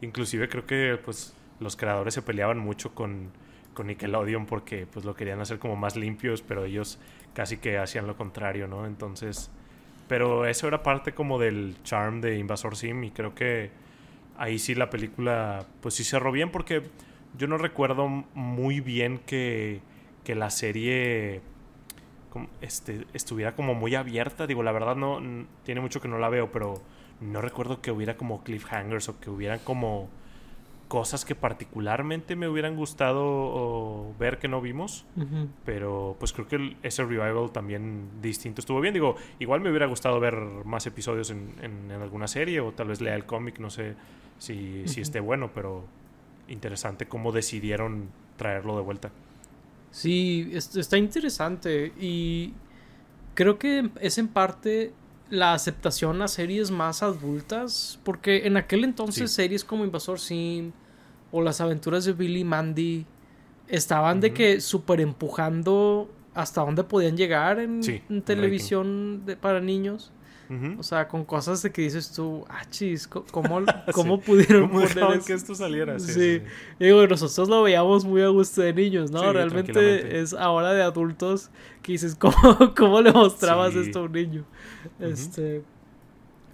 [0.00, 3.30] Inclusive creo que pues los creadores se peleaban mucho con,
[3.74, 6.98] con Nickelodeon porque pues lo querían hacer como más limpios, pero ellos
[7.34, 8.86] casi que hacían lo contrario, ¿no?
[8.86, 9.50] Entonces,
[10.08, 13.70] pero eso era parte como del charm de Invasor Sim y creo que
[14.36, 16.82] ahí sí la película pues sí cerró bien porque
[17.36, 19.80] yo no recuerdo muy bien que,
[20.24, 21.42] que la serie
[22.60, 24.46] este, estuviera como muy abierta.
[24.46, 25.20] Digo, la verdad no,
[25.64, 26.74] tiene mucho que no la veo, pero
[27.20, 30.08] no recuerdo que hubiera como cliffhangers o que hubieran como
[30.88, 35.06] cosas que particularmente me hubieran gustado ver que no vimos.
[35.64, 38.94] Pero pues creo que ese revival también distinto estuvo bien.
[38.94, 43.00] Digo, igual me hubiera gustado ver más episodios en, en, alguna serie o tal vez
[43.00, 43.94] lea el cómic, no sé
[44.38, 45.84] si, si esté bueno, pero
[46.48, 49.10] interesante cómo decidieron traerlo de vuelta.
[49.90, 52.52] Sí, está interesante y
[53.34, 54.92] creo que es en parte
[55.30, 60.72] la aceptación a series más adultas, porque en aquel entonces series como Invasor Sim
[61.32, 63.06] o las aventuras de Billy y Mandy
[63.68, 67.80] estaban de que super empujando hasta dónde podían llegar en,
[68.24, 70.12] televisión para niños.
[70.78, 75.32] O sea, con cosas de que dices tú, ah, chis, ¿cómo, cómo pudieron poner que
[75.32, 75.98] esto saliera?
[75.98, 76.42] Sí,
[76.78, 79.32] Digo, nosotros lo veíamos muy a gusto de niños, ¿no?
[79.32, 81.50] Realmente es ahora de adultos
[81.82, 82.34] que dices, ¿cómo,
[82.76, 84.44] cómo le mostrabas esto a un niño?
[85.00, 85.62] Este...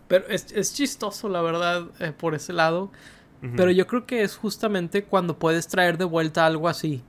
[0.08, 2.90] Pero es, es, chistoso, la verdad, eh, por ese lado.
[3.56, 7.02] Pero yo creo que es justamente cuando puedes traer de vuelta algo así.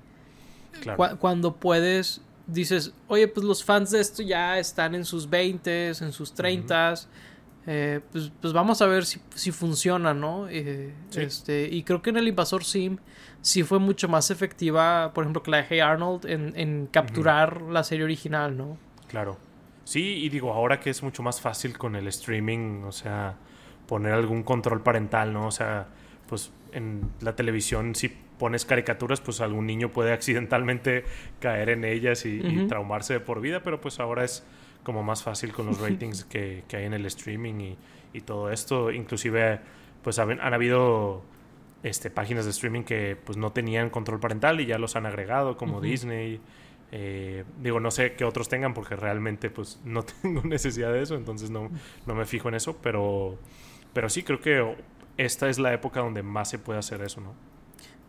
[1.20, 2.22] cuando puedes
[2.52, 6.96] dices, oye, pues los fans de esto ya están en sus 20, en sus 30,
[7.68, 10.48] eh, pues, pues, vamos a ver si, si funciona, ¿no?
[10.50, 12.98] Eh, este, y creo que en el Invasor Sim
[13.42, 17.84] sí fue mucho más efectiva, por ejemplo, que la de Hey Arnold en, capturar la
[17.84, 18.78] serie original, ¿no?
[19.08, 19.38] Claro.
[19.84, 23.36] Sí, y digo, ahora que es mucho más fácil con el streaming, o sea,
[23.88, 25.48] poner algún control parental, ¿no?
[25.48, 25.88] O sea,
[26.28, 31.06] pues en la televisión sí pones caricaturas, pues algún niño puede accidentalmente
[31.40, 34.44] caer en ellas y, traumarse de por vida, pero pues ahora es
[34.82, 37.76] como más fácil con los ratings que, hay en el streaming
[38.14, 38.92] y, todo esto.
[38.92, 39.60] Inclusive,
[40.02, 41.22] pues han, habido
[41.84, 45.56] este, páginas de streaming que pues no tenían control parental y ya los han agregado,
[45.56, 46.42] como Disney.
[46.92, 51.14] Eh, digo, no sé qué otros tengan porque realmente pues no tengo necesidad de eso,
[51.16, 51.70] entonces no,
[52.08, 53.38] no me fijo en eso, pero,
[53.94, 54.76] pero sí creo que
[55.18, 57.51] esta es la época donde más se puede hacer eso, ¿no?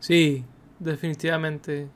[0.03, 0.45] Sí,
[0.81, 1.89] definitivamente.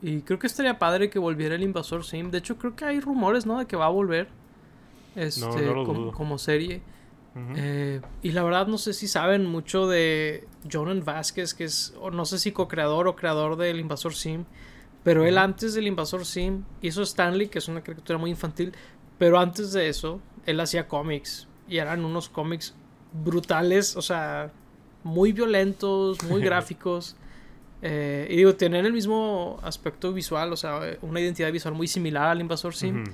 [0.00, 2.30] Y creo que estaría padre que volviera el Invasor Sim.
[2.30, 3.58] De hecho, creo que hay rumores, ¿no?
[3.58, 4.28] De que va a volver.
[5.16, 5.66] Este,
[6.14, 6.80] como, serie.
[7.56, 12.12] Eh, y la verdad no sé si saben mucho de Jonan Vázquez, que es, o
[12.12, 14.44] no sé si co-creador o creador del Invasor Sim.
[15.02, 18.72] Pero él antes del Invasor Sim hizo Stanley, que es una caricatura muy infantil.
[19.18, 21.48] Pero antes de eso, él hacía cómics.
[21.68, 22.74] Y eran unos cómics
[23.24, 24.52] brutales, o sea,
[25.02, 27.16] muy violentos, muy gráficos.
[27.82, 32.28] Eh, y digo, tienen el mismo aspecto visual, o sea, una identidad visual muy similar
[32.28, 33.04] al Invasor Sim.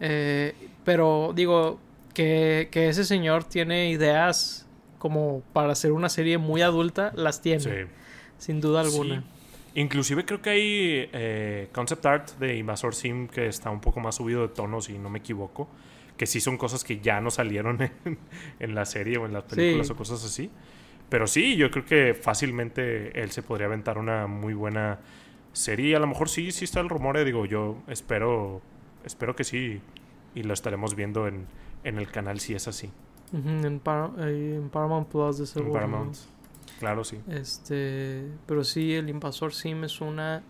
[0.00, 0.54] Eh,
[0.84, 1.80] pero digo,
[2.14, 4.66] que, ese señor tiene ideas
[4.98, 7.88] como para hacer una serie muy adulta, las tiene.
[8.38, 9.24] Sin duda alguna.
[9.74, 14.14] Inclusive creo que hay eh, concept art de Invasor Sim que está un poco más
[14.14, 15.68] subido de tono, si no me equivoco.
[16.16, 17.78] Que sí son cosas que ya no salieron
[18.60, 20.50] en, la serie o en las películas o cosas así.
[21.08, 24.98] Pero sí, yo creo que fácilmente él se podría aventar una muy buena
[25.52, 25.96] serie.
[25.96, 28.60] A lo mejor sí, sí está el rumor, eh, digo, yo espero,
[29.04, 29.80] espero que sí.
[30.34, 31.46] Y lo estaremos viendo en,
[31.84, 32.90] en el canal si es así.
[33.32, 35.68] en, Paramount Plus de seguro.
[35.68, 36.16] En Paramount.
[36.80, 37.20] Claro, sí.
[37.28, 40.42] Este, pero sí, el Invasor Sim es una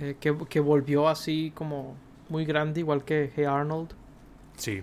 [0.00, 1.96] eh, que, que volvió así como
[2.28, 3.90] muy grande, igual que Hey Arnold.
[4.56, 4.82] Sí,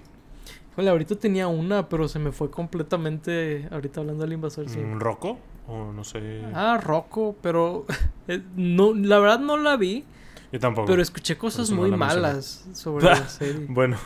[0.78, 3.68] Ahorita tenía una, pero se me fue completamente.
[3.72, 4.70] Ahorita hablando del invasor.
[4.70, 4.80] Sí.
[4.80, 5.38] ¿Un ¿Rocco?
[5.68, 6.42] O no sé.
[6.54, 7.86] Ah, Rocco, pero.
[8.28, 10.04] Eh, no, la verdad no la vi.
[10.52, 10.88] Yo tampoco.
[10.88, 13.68] Pero escuché cosas muy malas sobre la serie.
[13.70, 13.98] bueno,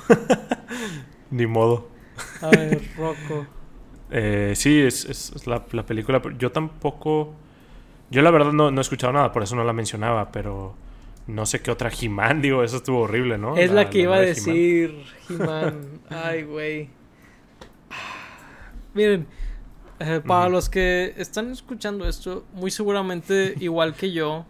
[1.32, 1.88] ni modo.
[2.42, 3.48] A ver, Rocco.
[4.12, 6.22] Eh, sí, es, es, la, la, película.
[6.38, 7.34] Yo tampoco.
[8.12, 10.76] Yo la verdad no, no he escuchado nada, por eso no la mencionaba, pero
[11.30, 13.56] no sé qué otra He-Man, digo, eso estuvo horrible, ¿no?
[13.56, 16.02] Es la, que iba a decir He-Man.
[16.10, 16.90] Ay, güey.
[18.94, 19.28] Miren,
[20.00, 24.46] eh, para los que están escuchando esto, muy seguramente, igual que yo,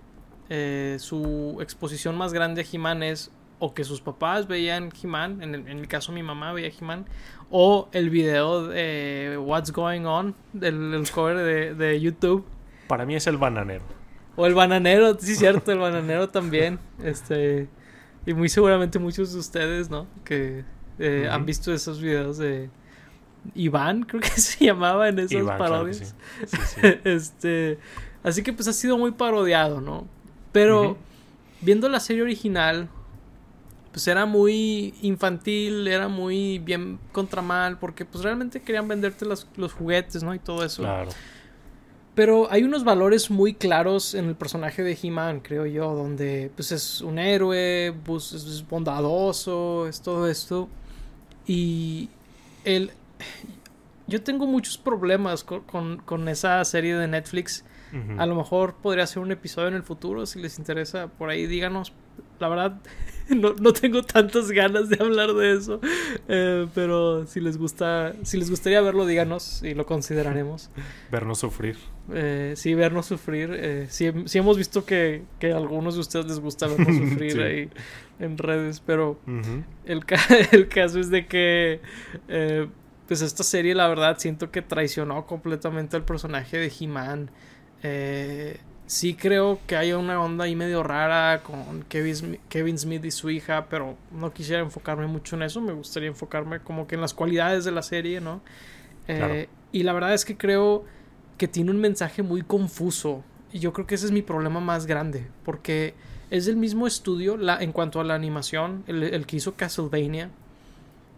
[0.50, 5.68] eh, su exposición más grande a He-Man es o que sus papás veían He-Man, en,
[5.68, 7.06] en, mi caso mi mamá veía He-Man,
[7.52, 12.46] o el video de What's Going On, del, cover de, de YouTube.
[12.88, 13.99] Para mí es el bananero.
[14.40, 16.80] O el bananero, sí, cierto, el bananero también.
[17.04, 17.68] Este.
[18.26, 20.08] Y muy seguramente muchos de ustedes, ¿no?
[20.24, 20.64] Que
[20.98, 22.70] eh, han visto esos videos de
[23.54, 26.16] Iván, creo que se llamaba en esas parodias.
[27.04, 27.80] este.
[28.24, 30.08] Así que pues ha sido muy parodiado, ¿no?
[30.54, 30.96] Pero
[31.60, 32.88] viendo la serie original,
[33.92, 39.50] pues era muy infantil, era muy bien contra mal, porque pues realmente querían venderte los,
[39.58, 40.34] los juguetes, ¿no?
[40.34, 40.84] Y todo eso.
[40.84, 41.10] Claro.
[42.20, 46.74] Pero hay unos valores muy claros en el personaje de He-Man, creo yo, donde pues
[46.74, 50.68] es un héroe, pues, es bondadoso, es todo esto.
[51.48, 52.10] Y
[52.66, 52.92] él...
[54.08, 57.64] Yo tengo muchos problemas con, esa serie de Netflix.
[58.18, 61.48] A lo mejor podría ser un episodio en el futuro, si les interesa, por ahí
[61.48, 61.94] díganos.
[62.40, 62.82] la verdad,
[63.30, 65.80] no, no, tengo tantas ganas de hablar de eso.
[66.28, 70.70] Eh, pero si les gusta, si les gustaría verlo, díganos y lo consideraremos.
[71.12, 71.78] Vernos sufrir.
[72.14, 73.52] Eh, sí, vernos sufrir.
[73.54, 77.70] Eh, sí, hemos visto que, que, a algunos de ustedes les gusta vernos sufrir ahí
[78.20, 78.82] en redes.
[78.86, 79.20] Pero
[79.86, 80.04] el,
[80.52, 81.82] el, caso es de que
[82.28, 82.68] eh,
[83.08, 87.32] pues esta serie, la verdad, siento que traicionó completamente al personaje de He-Man.
[87.84, 88.60] Eh,
[88.90, 93.30] sí creo que hay una onda ahí medio rara con Kevin, Kevin Smith y su
[93.30, 97.14] hija, pero no quisiera enfocarme mucho en eso, me gustaría enfocarme como que en las
[97.14, 98.42] cualidades de la serie, ¿no?
[99.08, 100.86] Eh, y la verdad es que creo
[101.38, 104.88] que tiene un mensaje muy confuso, y yo creo que ese es mi problema más
[104.88, 105.94] grande, porque
[106.32, 110.32] es el mismo estudio la, en cuanto a la animación, el, el que hizo Castlevania,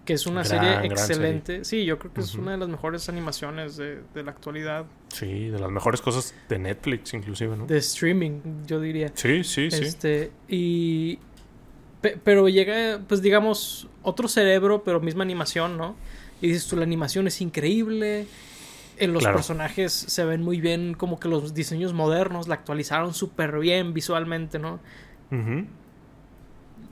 [0.05, 1.63] que es una serie excelente.
[1.63, 4.85] Sí, yo creo que es una de las mejores animaciones de, de, la actualidad.
[5.09, 7.67] Sí, de las mejores cosas de Netflix, inclusive, ¿no?
[7.67, 9.11] De streaming, yo diría.
[9.13, 9.83] Sí, sí, sí.
[9.83, 11.19] Este, y.
[12.23, 15.95] pero llega, pues digamos, otro cerebro, pero misma animación, ¿no?
[16.41, 18.25] Y dices tú, la animación es increíble.
[18.97, 23.57] En los personajes se ven muy bien, como que los diseños modernos la actualizaron súper
[23.59, 24.79] bien visualmente, ¿no?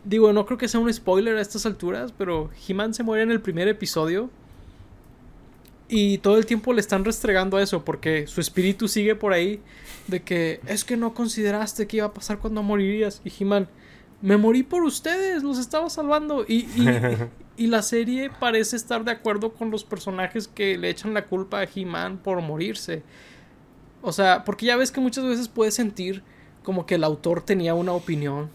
[0.09, 3.29] Digo, no creo que sea un spoiler a estas alturas, pero He-Man se muere en
[3.29, 4.31] el primer episodio.
[5.87, 9.61] Y todo el tiempo le están restregando a eso, porque su espíritu sigue por ahí.
[10.07, 13.21] De que es que no consideraste que iba a pasar cuando morirías.
[13.23, 13.67] Y He-Man,
[14.23, 16.43] me morí por ustedes, los estaba salvando.
[16.47, 16.67] Y,
[17.55, 21.59] y, la serie parece estar de acuerdo con los personajes que le echan la culpa
[21.59, 23.03] a He-Man por morirse.
[24.01, 26.23] O sea, porque ya ves que muchas veces puedes sentir
[26.63, 28.49] como que el autor tenía una opinión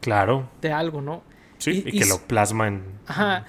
[0.00, 0.48] Claro.
[0.60, 1.22] De algo, ¿no?
[1.58, 3.46] Sí, y, que lo plasma en, Ajá.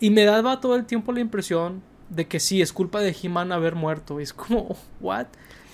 [0.00, 3.52] Y me daba todo el tiempo la impresión de que sí, es culpa de He-Man
[3.52, 4.20] haber muerto.
[4.20, 5.26] Y es como, ¿what?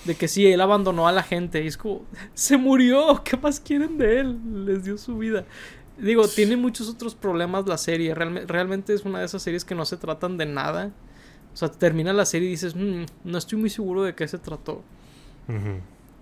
[0.05, 1.62] De que sí, él abandonó a la gente.
[1.64, 2.05] Y es como,
[2.35, 3.22] se murió.
[3.24, 4.66] ¿Qué más quieren de él?
[4.66, 5.45] Les dio su vida.
[5.97, 8.14] Digo, tiene muchos otros problemas la serie.
[8.14, 10.93] realmente es una de esas series que no se tratan de nada.
[11.53, 14.39] O sea, termina la serie y dices, mm, no estoy muy seguro de qué se
[14.39, 14.83] trató.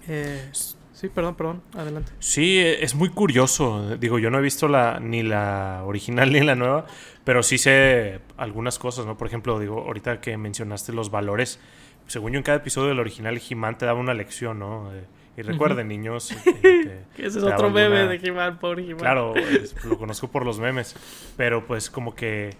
[0.09, 0.51] eh,
[0.97, 2.11] Sí, perdón, perdón, adelante.
[2.21, 3.99] Sí, es muy curioso.
[3.99, 6.87] Digo, yo no he visto la, ni la original ni la nueva,
[7.23, 9.19] pero sí sé algunas cosas, ¿no?
[9.19, 11.61] Por ejemplo, digo, ahorita que mencionaste los valores,
[12.07, 14.91] según yo en cada episodio del original, He-Man te daba una lección, ¿no?
[15.37, 16.35] y recuerden, niños.
[16.63, 18.99] Eh, ese es otro meme de He-Man, pobre He-Man.
[19.01, 19.35] Claro,
[19.85, 20.97] lo conozco por los memes.
[21.37, 22.55] Pero pues como que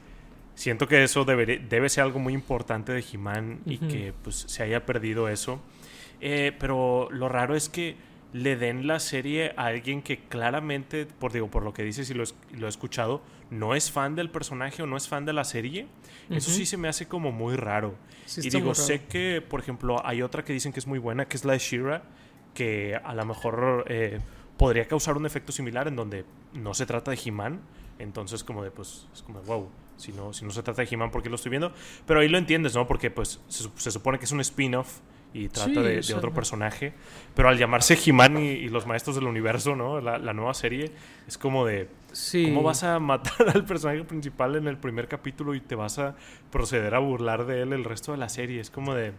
[0.55, 4.63] siento que eso debe, debe ser algo muy importante de He-Man y que pues se
[4.63, 5.59] haya perdido eso.
[6.21, 7.97] Eh, pero lo raro es que
[8.33, 12.15] le den la serie a alguien que claramente, por, digo, por lo que dices y
[12.15, 15.45] lo, lo he escuchado, no es fan del personaje o no es fan de la
[15.45, 15.87] serie.
[16.31, 17.95] Eso sí se me hace como muy raro.
[18.37, 21.37] y digo, sé que, por ejemplo, hay otra que dicen que es muy buena, que
[21.37, 22.03] es la de Shira,
[22.53, 24.19] que a lo mejor eh,
[24.57, 27.61] podría causar un efecto similar en donde no se trata de He-Man.
[27.99, 31.11] Entonces, como de, pues, es como, wow, si no, si no se trata de He-Man,
[31.11, 31.73] ¿por qué lo estoy viendo?
[32.07, 32.87] Pero ahí lo entiendes, ¿no?
[32.87, 35.01] Porque, pues, se, se supone que es un spin-off
[35.37, 36.95] y trata de, otro personaje.
[37.35, 40.01] Pero al llamarse He-Man y, los maestros del universo, ¿no?
[40.01, 40.93] La, nueva serie,
[41.29, 41.89] es como de.
[42.47, 46.17] ¿Cómo vas a matar al personaje principal en el primer capítulo y te vas a
[46.51, 48.61] proceder a burlar de él el resto de la serie?
[48.61, 49.13] Es como de.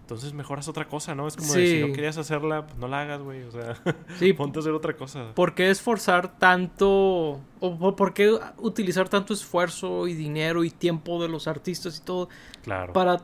[0.00, 1.28] Entonces mejoras otra cosa, ¿no?
[1.28, 3.42] Es como de si no querías hacerla, pues no la hagas, güey.
[3.44, 3.76] O sea,
[4.18, 4.32] sí.
[4.32, 5.32] ponte a hacer otra cosa.
[5.34, 7.40] ¿Por qué esforzar tanto?
[7.60, 12.28] ¿O por qué utilizar tanto esfuerzo y dinero y tiempo de los artistas y todo?
[12.62, 12.92] Claro.
[12.92, 13.22] Para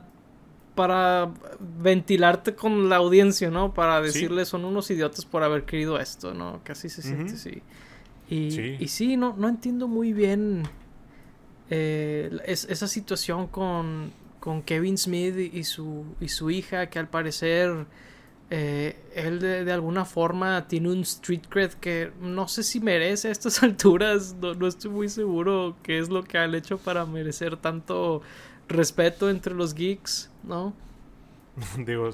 [0.78, 3.74] para ventilarte con la audiencia, ¿no?
[3.74, 6.60] Para decirle son unos idiotas por haber querido esto, ¿no?
[6.62, 7.34] Casi se siente.
[8.28, 8.76] Y sí.
[8.78, 10.62] y sí, no, no entiendo muy bien
[11.68, 17.86] eh, esa situación con, con Kevin Smith y su, y su hija, que al parecer
[18.50, 23.30] eh, él de, alguna forma tiene un street cred que no sé si merece a
[23.32, 27.56] estas alturas, no, no estoy muy seguro qué es lo que han hecho para merecer
[27.56, 28.22] tanto
[28.68, 30.74] respeto entre los geeks, ¿no?
[31.78, 32.10] digo,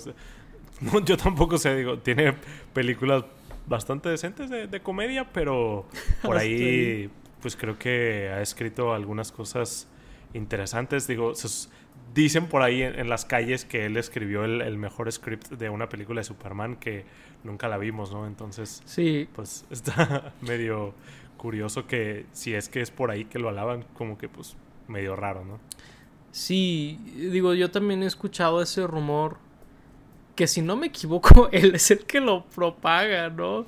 [1.05, 2.35] yo tampoco sé, digo, tiene
[2.73, 3.25] películas
[3.67, 5.87] bastante decentes de, comedia, pero
[6.23, 9.89] por ahí, pues creo que ha escrito algunas cosas
[10.35, 11.07] interesantes.
[11.07, 11.33] Digo,
[12.15, 16.21] dicen por ahí en, las calles que él escribió el, mejor script de una película
[16.21, 17.05] de Superman que
[17.43, 18.27] nunca la vimos, ¿no?
[18.27, 19.29] Entonces, sí.
[19.35, 20.95] pues está medio
[21.37, 24.57] curioso que si es que es por ahí que lo alaban, como que pues
[24.89, 25.59] medio raro, ¿no?
[26.35, 29.37] Sí, digo, yo también he escuchado ese rumor
[30.35, 33.67] que si no me equivoco, él es el que lo propaga, ¿no?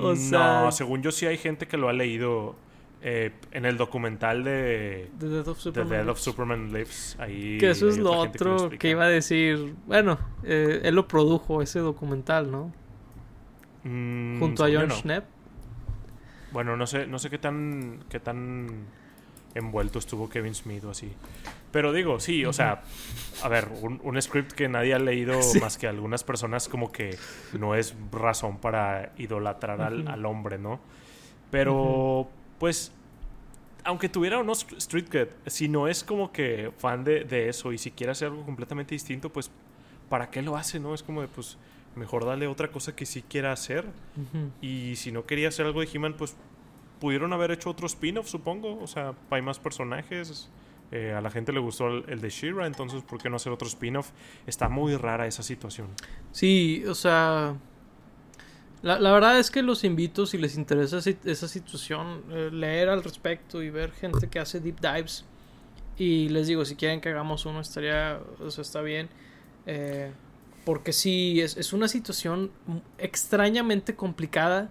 [0.00, 2.56] O sea, no, según yo sí hay gente que lo ha leído
[3.02, 7.16] eh, en el documental de The Death of Superman, The Death of Superman Lives.
[7.20, 9.76] Ahí que eso es lo otro que, iba a decir.
[9.86, 12.72] Bueno, eh, él lo produjo ese documental, ¿no?
[13.84, 15.24] Mm, Junto a John Schnepp.
[16.50, 18.86] Bueno, no sé, no sé qué tan, qué tan
[19.54, 21.12] envuelto estuvo Kevin Smith o así.
[21.70, 22.82] Pero digo, sí, o sea,
[23.42, 27.16] a ver, un, script que nadie ha leído más que algunas personas como que
[27.58, 30.80] no es razón para idolatrar al, hombre, ¿no?
[31.50, 32.92] Pero, pues,
[33.84, 37.78] aunque tuviera unos street cred, si no es como que fan de, de, eso y
[37.78, 39.50] si quiere hacer algo completamente distinto, pues,
[40.08, 40.94] ¿para qué lo hace, no?
[40.94, 41.58] Es como de, pues,
[41.98, 43.84] mejor dale otra cosa que sí quiera hacer.
[44.62, 46.34] Y si no quería hacer algo de He-Man, pues,
[47.00, 48.80] pudieron haber hecho otro spin-off, supongo.
[48.80, 50.48] O sea, hay más personajes.
[50.90, 53.68] Eh, a la gente le gustó el, de Shira, entonces, ¿por qué no hacer otro
[53.68, 54.10] spin-off?
[54.46, 55.88] Está muy rara esa situación.
[56.32, 57.56] Sí, o sea.
[58.80, 63.02] La, la verdad es que los invito, si les interesa esa situación, eh, leer al
[63.02, 65.24] respecto y ver gente que hace deep dives.
[65.98, 68.20] Y les digo, si quieren que hagamos uno, estaría.
[68.40, 69.08] O sea, está bien.
[69.66, 70.12] Eh,
[70.64, 72.52] porque sí, es, es una situación
[72.98, 74.70] extrañamente complicada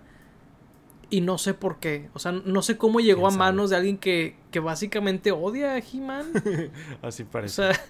[1.10, 2.10] y no sé por qué.
[2.14, 5.78] O sea, no sé cómo llegó a manos de alguien que, que básicamente odia a
[5.78, 6.26] He-Man.
[7.02, 7.62] Así parece.
[7.62, 7.82] O sea.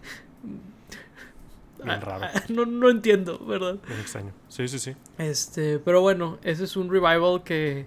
[1.84, 2.26] Bien raro.
[2.50, 3.78] No, no entiendo, ¿verdad?
[3.90, 4.34] Es extraño.
[4.50, 4.96] Sí, sí, sí.
[5.18, 7.86] Este, pero bueno, ese es un revival que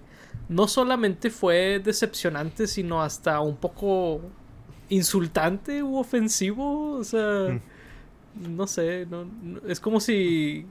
[0.49, 4.21] no solamente fue decepcionante, sino hasta un poco
[4.89, 6.91] insultante u ofensivo.
[6.93, 8.55] O sea, mm.
[8.55, 9.25] no sé, no,
[9.67, 10.65] es como si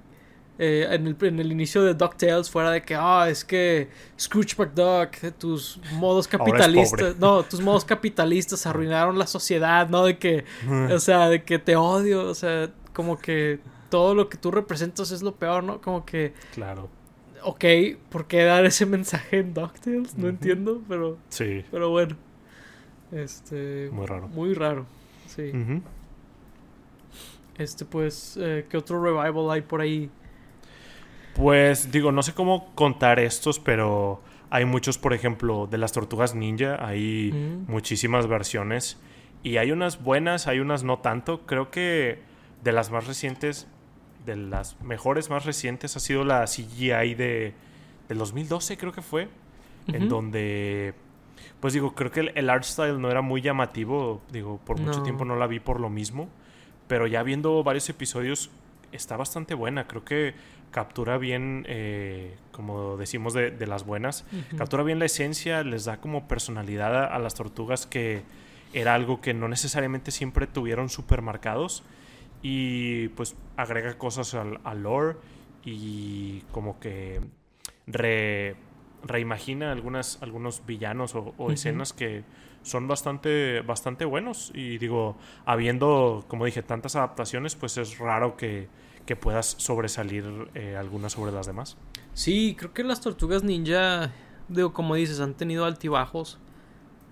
[0.62, 3.88] eh, en, el, en, el, inicio de DuckTales fuera de que, ah, es que
[4.20, 10.04] Scrooge McDuck, tus modos capitalistas, no, tus modos capitalistas arruinaron la sociedad, ¿no?
[10.04, 10.44] De que,
[10.92, 15.10] o sea, de que te odio, o sea, como que todo lo que tú representas
[15.12, 15.80] es lo peor, ¿no?
[15.80, 16.34] Como que...
[16.52, 16.90] Claro.
[17.42, 17.64] Ok,
[18.10, 20.18] ¿por qué dar ese mensaje en DuckTales?
[20.18, 21.16] No entiendo, pero...
[21.30, 21.64] Sí.
[21.70, 22.18] Pero bueno.
[23.12, 23.88] Este...
[23.90, 24.28] Muy raro.
[24.28, 24.84] Muy raro,
[25.26, 25.52] sí.
[27.56, 30.10] Este, pues, eh, ¿qué otro revival hay por ahí?
[31.34, 36.34] Pues digo, no sé cómo contar estos, pero hay muchos, por ejemplo, de las tortugas
[36.34, 37.70] ninja, hay mm.
[37.70, 38.98] muchísimas versiones
[39.42, 41.46] y hay unas buenas, hay unas no tanto.
[41.46, 42.18] Creo que
[42.62, 43.68] de las más recientes,
[44.26, 47.54] de las mejores más recientes ha sido la CGI de
[48.08, 49.28] del 2012, creo que fue,
[49.86, 50.94] en donde
[51.60, 55.24] pues digo, creo que el, art style no era muy llamativo, digo, por mucho tiempo
[55.24, 56.28] no la vi por lo mismo,
[56.88, 58.50] pero ya viendo varios episodios
[58.92, 60.34] está bastante buena, creo que
[60.70, 64.24] captura bien, eh, como decimos de, las buenas,
[64.56, 68.22] captura bien la esencia, les da como personalidad a, las tortugas que
[68.72, 71.82] era algo que no necesariamente siempre tuvieron supermercados.
[72.42, 75.16] Y pues agrega cosas al, lore
[75.62, 77.20] y como que
[79.02, 82.24] reimagina algunas, algunos villanos o, escenas que
[82.62, 88.68] son bastante, bastante buenos y digo, habiendo, como dije, tantas adaptaciones, pues es raro que
[89.10, 91.76] que puedas sobresalir eh, algunas sobre las demás.
[92.14, 94.12] Sí, creo que las tortugas ninja,
[94.48, 96.38] digo, como dices, han tenido altibajos.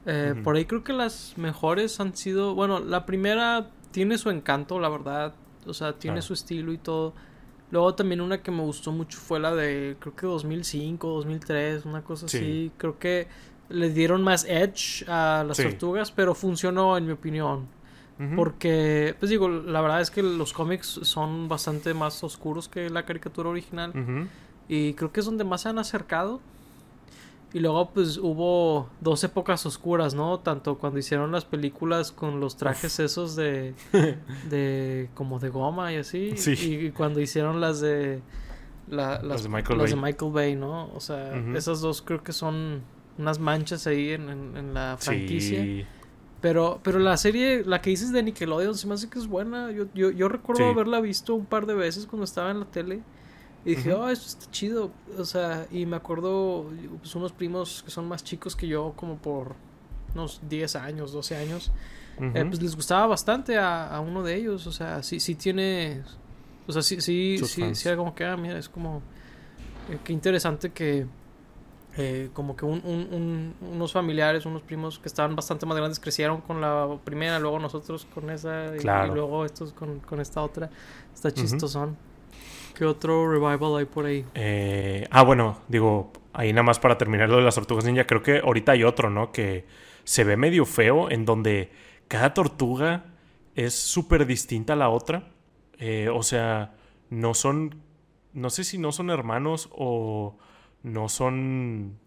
[0.07, 4.79] Eh, por ahí creo que las mejores han sido, bueno, la primera tiene su encanto,
[4.79, 5.35] la verdad,
[5.67, 7.15] o sea, tiene su estilo y todo.
[7.73, 12.03] Luego también una que me gustó mucho fue la de, creo que 2005, 2003, una
[12.03, 12.71] cosa así.
[12.79, 13.27] Creo que
[13.69, 17.67] le dieron más edge a las tortugas, pero funcionó en mi opinión.
[18.35, 23.05] Porque, pues digo, la verdad es que los cómics son bastante más oscuros que la
[23.05, 24.29] caricatura original.
[24.69, 26.41] Y creo que es donde más se han acercado.
[27.53, 30.41] Y luego, pues hubo dos épocas oscuras, ¿no?
[30.41, 33.75] Tanto cuando hicieron las películas con los trajes esos de.
[34.51, 35.09] de.
[35.15, 36.35] como de goma y así.
[36.61, 38.21] Y, cuando hicieron las de.
[38.89, 40.57] las, de Michael, Bay.
[40.57, 40.93] ¿no?
[40.93, 42.83] O sea, esas dos creo que son
[43.19, 45.63] unas manchas ahí en, en, la franquicia.
[45.63, 45.85] Sí.
[46.41, 49.73] Pero, pero la serie, la que dices de Nickelodeon, se me hace que es buena.
[49.73, 53.03] Yo, yo, yo recuerdo haberla visto un par de veces cuando estaba en la tele.
[53.65, 54.93] Y dije, oh, esto está chido.
[55.19, 59.17] O sea, y me acuerdo, pues unos primos que son más chicos que yo, como
[59.17, 59.57] por
[60.15, 61.73] unos 10 años, 12 años.
[62.21, 64.67] Eh, pues les gustaba bastante a, a, uno de ellos.
[64.69, 66.03] O sea, sí, sí tiene.
[66.69, 69.03] O sea, sí, sí, sí, sí, como que, ah, mira, es como.
[69.91, 71.07] Eh, qué interesante que
[72.01, 76.97] eh, como que unos familiares, unos primos que estaban bastante más grandes crecieron con la
[77.03, 80.71] primera, luego nosotros con esa y, luego estos con, esta otra.
[81.13, 81.97] Está chistosón.
[82.77, 84.25] ¿Qué otro revival hay por ahí?
[84.35, 88.23] Eh, ah, bueno, digo, ahí nada más para terminar lo de las tortugas ninja, creo
[88.23, 89.33] que ahorita hay otro, ¿no?
[89.33, 89.67] Que
[90.05, 91.73] se ve medio feo en donde
[92.07, 93.07] cada tortuga
[93.57, 95.33] es súper distinta a la otra.
[95.79, 96.77] Eh, o sea,
[97.11, 97.83] no son,
[98.35, 100.39] no sé si no son hermanos o
[100.83, 101.99] no son...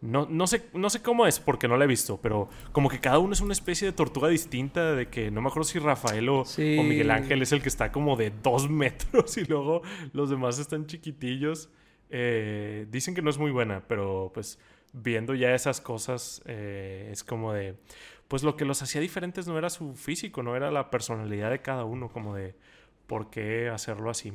[0.00, 3.00] No, no, sé, no sé cómo es porque no la he visto, pero como que
[3.00, 6.26] cada uno es una especie de tortuga distinta, de que no me acuerdo si Rafael
[6.30, 9.82] o, Miguel Ángel es el que está como de dos metros y luego
[10.14, 11.68] los demás están chiquitillos.
[12.08, 14.58] Eh, dicen que no es muy buena, pero pues
[14.92, 17.76] viendo ya esas cosas, eh, es como de,
[18.28, 21.60] pues lo que los hacía diferentes no era su físico, no era la personalidad de
[21.60, 22.54] cada uno, como de,
[23.06, 24.32] ¿por qué hacerlo así?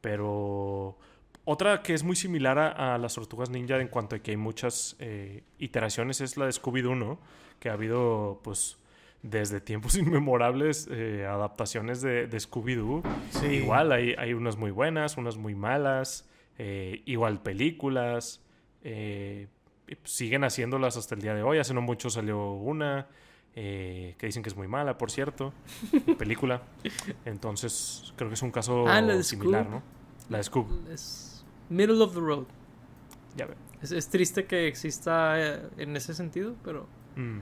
[0.00, 0.98] Pero
[1.44, 4.96] otra que es muy similar a, las tortugas ninja en cuanto a que hay muchas
[4.98, 7.18] eh, iteraciones es la de Scooby-Doo, ¿no?
[7.58, 8.78] Que ha habido, pues,
[9.22, 13.02] desde tiempos inmemorables eh, adaptaciones de, Scooby-Doo.
[13.50, 16.28] Igual hay, hay unas muy buenas, unas muy malas,
[17.06, 18.42] igual películas.
[18.82, 19.48] Eh,
[20.04, 21.58] siguen haciéndolas hasta el día de hoy.
[21.58, 23.08] Hace no mucho salió una
[23.54, 25.52] eh, que dicen que es muy mala, por cierto,
[26.18, 26.62] película.
[27.24, 29.82] Entonces, creo que es un caso ah, similar, ¿no?
[30.28, 30.88] La de Scoob.
[30.90, 31.29] Es
[31.70, 32.46] middle of the road.
[33.36, 33.54] Ya ve.
[33.80, 36.86] Es, triste que exista eh, en ese sentido, pero.
[37.16, 37.38] Mm.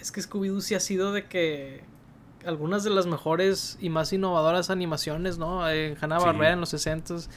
[0.00, 1.84] Es que Scooby-Doo sí ha sido de que
[2.46, 5.68] algunas de las mejores y más innovadoras animaciones, ¿no?
[5.68, 7.28] En Hanna-Barbera en los 60s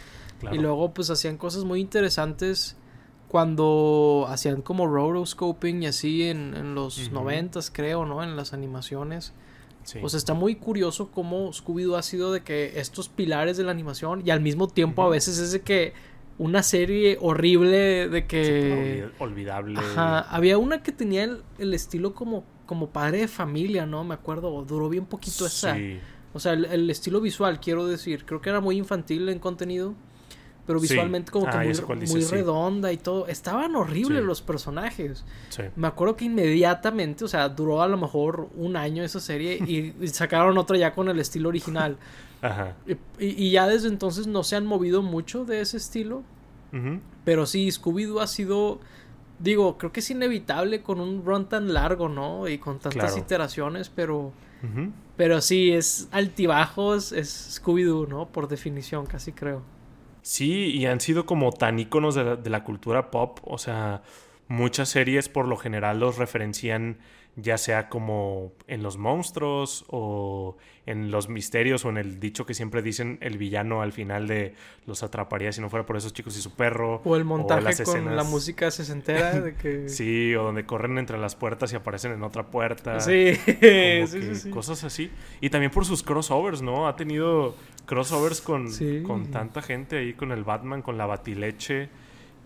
[0.51, 2.75] y luego pues hacían cosas muy interesantes
[3.27, 8.23] cuando hacían como rotoscoping y así en, los noventas creo, ¿no?
[8.23, 9.33] En las animaciones.
[9.99, 14.23] Pues está muy curioso cómo Scooby-Doo ha sido de que estos pilares de la animación
[14.25, 15.93] y al mismo tiempo a veces es de que
[16.37, 19.07] una serie horrible de que...
[19.19, 19.79] olvidable.
[19.79, 21.23] Ajá, había una que tenía
[21.59, 24.03] el, estilo como, como padre de familia, ¿no?
[24.03, 25.77] Me acuerdo, duró bien poquito esa.
[26.33, 29.93] O sea, el, estilo visual, quiero decir, creo que era muy infantil en contenido
[30.65, 31.63] pero visualmente como que ah,
[32.07, 33.27] muy, redonda y todo.
[33.27, 35.23] Estaban horribles los personajes.
[35.75, 40.07] Me acuerdo que inmediatamente, o sea, duró a lo mejor un año esa serie y,
[40.07, 41.97] sacaron otra ya con el estilo original.
[42.41, 42.73] Ajá.
[43.19, 46.23] Y, ya desde entonces no se han movido mucho de ese estilo.
[47.23, 48.79] Pero sí, Scooby-Doo ha sido,
[49.39, 52.49] digo, creo que es inevitable con un run tan largo, ¿no?
[52.49, 54.33] Y con tantas iteraciones, pero...
[55.15, 58.25] Pero sí, es altibajos, es Scooby-Doo, ¿no?
[58.27, 59.61] Por definición, casi creo.
[60.25, 63.39] Sí, y han sido como tan íconos de la, cultura pop.
[63.43, 64.01] O sea,
[64.47, 66.97] muchas series por lo general los referencian
[67.35, 70.55] ya sea como en los monstruos o
[70.85, 74.53] en los misterios o en el dicho que siempre dicen el villano al final de
[74.85, 77.01] los atraparía si no fuera por esos chicos y su perro.
[77.03, 79.89] O el montaje con la música sesentera de que...
[79.89, 82.99] sí, o donde corren entre las puertas y aparecen en otra puerta.
[83.05, 85.11] Sí, sí, sí, Cosas así.
[85.39, 86.87] Y también por sus crossovers, ¿no?
[86.87, 87.55] Ha tenido
[87.85, 88.67] crossovers con,
[89.03, 91.89] con tanta gente ahí, con el Batman, con la Batileche.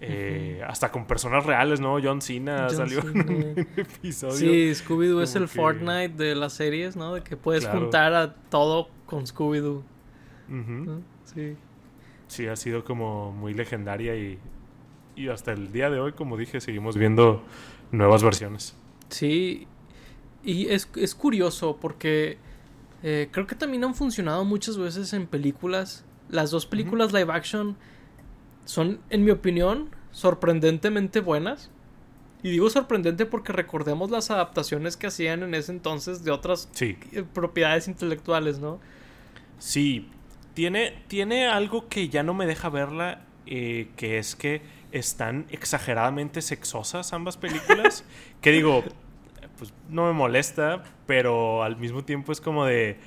[0.01, 1.97] Eh, hasta con personas reales, ¿no?
[2.01, 4.35] John Cena salió en un episodio.
[4.35, 7.15] Sí, Scooby-Doo es el Fortnite de las series, ¿no?
[7.15, 9.83] De que puedes juntar a todo con Scooby-Doo.
[11.25, 11.55] Sí.
[12.27, 14.39] Sí, ha sido como muy legendaria y,
[15.15, 17.43] y hasta el día de hoy, como dije, seguimos viendo
[17.91, 18.75] nuevas versiones.
[19.09, 19.67] Sí,
[20.43, 22.37] y es, es curioso porque
[23.03, 26.05] eh, creo que también han funcionado muchas veces en películas.
[26.29, 27.75] Las dos películas live action
[28.65, 31.71] son, en mi opinión, sorprendentemente buenas.
[32.41, 37.23] Y digo sorprendente porque recordemos las adaptaciones que hacían en ese entonces de otras eh,
[37.33, 38.79] propiedades intelectuales, ¿no?
[39.57, 40.07] Sí,
[40.53, 46.41] tiene, tiene algo que ya no me deja verla, eh, que es que están exageradamente
[46.41, 48.05] sexosas ambas películas.
[48.41, 48.83] que digo,
[49.57, 52.97] pues no me molesta, pero al mismo tiempo es como de...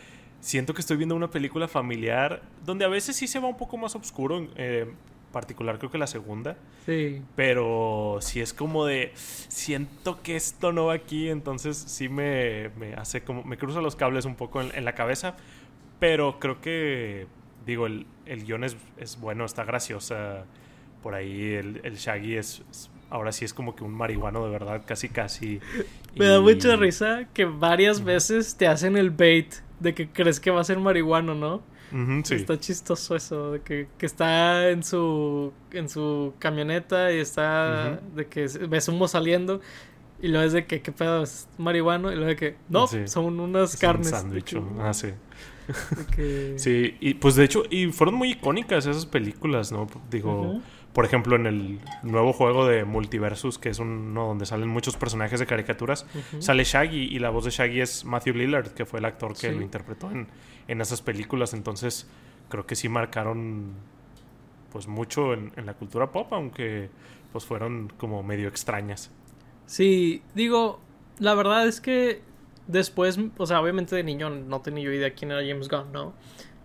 [0.40, 3.76] Siento que estoy viendo una película familiar donde a veces sí se va un poco
[3.76, 4.92] más oscuro, eh,
[5.32, 6.56] particular creo que la segunda.
[6.86, 7.22] Sí.
[7.34, 9.12] Pero sí es como de...
[9.14, 13.42] Siento que esto no va aquí, entonces sí me, me hace como...
[13.42, 15.36] Me cruza los cables un poco en, la cabeza,
[15.98, 17.26] pero creo que...
[17.66, 20.44] Digo, el, el guion es, es bueno, está graciosa.
[21.02, 22.62] Por ahí el, el Shaggy es
[23.12, 25.60] ahora sí es como que un marihuano de verdad, casi casi.
[26.16, 30.50] Me da mucha risa que varias veces te hacen el bait de que crees que
[30.50, 31.62] va a ser marihuano, ¿no?
[32.24, 32.34] Sí.
[32.34, 38.26] Está chistoso eso, de que, que, está en su, en su camioneta y está de
[38.26, 39.60] que ves humo saliendo
[40.22, 41.24] y luego es de que, ¿qué pedo?
[41.24, 42.12] ¿Es marihuano?
[42.12, 44.06] Y luego de que, no, son unas carnes.
[44.06, 44.56] Un sándwich.
[44.78, 45.08] Ah, sí.
[46.56, 49.86] Sí, y pues de hecho, y fueron muy icónicas esas películas, ¿no?
[50.10, 50.60] Digo,
[50.92, 55.40] por ejemplo, en el nuevo juego de Multiversus, que es uno donde salen muchos personajes
[55.40, 56.06] de caricaturas,
[56.40, 59.50] sale Shaggy y la voz de Shaggy es Matthew Lillard, que fue el actor que
[59.52, 60.26] lo interpretó en,
[60.68, 61.54] en, esas películas.
[61.54, 62.06] Entonces,
[62.48, 63.72] creo que sí marcaron
[64.70, 66.88] pues mucho en, en, la cultura pop, aunque
[67.32, 69.10] pues fueron como medio extrañas.
[69.66, 70.80] Sí, digo,
[71.18, 72.22] la verdad es que
[72.66, 76.14] después, o sea, obviamente de niño no tenía yo idea quién era James Gunn, ¿no?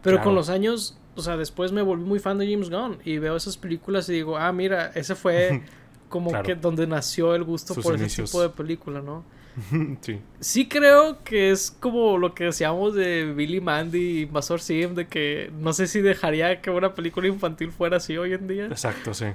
[0.01, 3.17] Pero con los años o sea, después me volví muy fan de James Gunn y
[3.17, 5.63] veo esas películas y digo, ah, mira, ese fue
[6.09, 9.25] como que donde nació el gusto por ese tipo de película, ¿no?
[10.01, 10.21] sí.
[10.39, 15.07] Sí creo que es como lo que decíamos de Billy Mandy y Mazor Sim, de
[15.07, 18.65] que no sé si dejaría que una película infantil fuera así hoy en día.
[18.65, 19.25] Exacto, sí.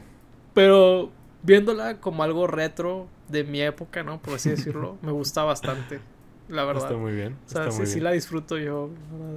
[0.54, 1.10] Pero
[1.42, 4.20] viéndola como algo retro de mi época, ¿no?
[4.20, 6.00] Por así decirlo, me gusta bastante,
[6.48, 6.84] la verdad.
[6.84, 7.36] Está muy bien.
[7.46, 8.90] O sea, sí, sí la disfruto yo.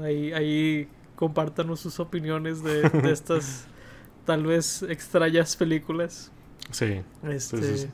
[0.04, 3.68] Ahí, ahí compártanos sus opiniones de, de estas
[4.26, 6.32] tal vez extrañas películas.
[6.72, 7.02] Sí.
[7.24, 7.88] Este, sí, sí.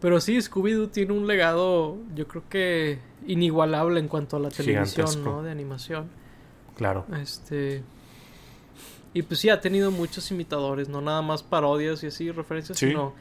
[0.00, 5.06] Pero sí, Scooby-Doo tiene un legado, yo creo que inigualable en cuanto a la televisión,
[5.08, 5.30] Gigantesco.
[5.30, 5.42] ¿no?
[5.42, 6.06] De animación.
[6.76, 7.04] Claro.
[7.20, 7.82] Este.
[9.14, 12.88] Y pues sí, ha tenido muchos imitadores, no nada más parodias y así, referencias, Sí.
[12.88, 13.12] sino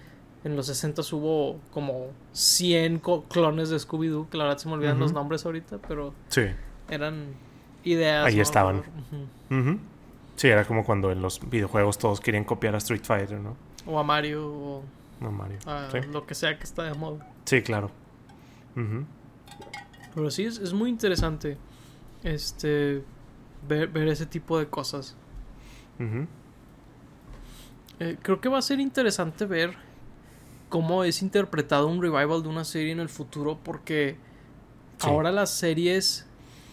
[0.43, 4.75] en los 60 hubo como 100 co- clones de Scooby-Doo, que la verdad se me
[4.75, 6.43] olvidan los nombres ahorita, pero Sí.
[6.89, 7.29] eran
[7.83, 8.25] ideas.
[8.27, 8.41] Ahí ¿no?
[8.43, 8.83] estaban.
[10.35, 13.55] Sí, era como cuando en los videojuegos todos querían copiar a Street Fighter, ¿no?
[13.87, 14.83] O a Mario, o
[15.19, 15.57] No, Mario.
[15.65, 15.99] a Sí.
[16.11, 17.27] lo que sea que está de moda.
[17.45, 17.89] Sí, claro.
[20.13, 21.57] Pero sí, es, es muy interesante
[22.23, 23.03] este
[23.67, 25.15] ver, ver ese tipo de cosas.
[27.99, 29.75] Eh, creo que va a ser interesante ver
[30.69, 34.17] cómo es interpretado un revival de una serie en el futuro porque
[34.99, 35.07] Sí.
[35.07, 36.25] ahora las series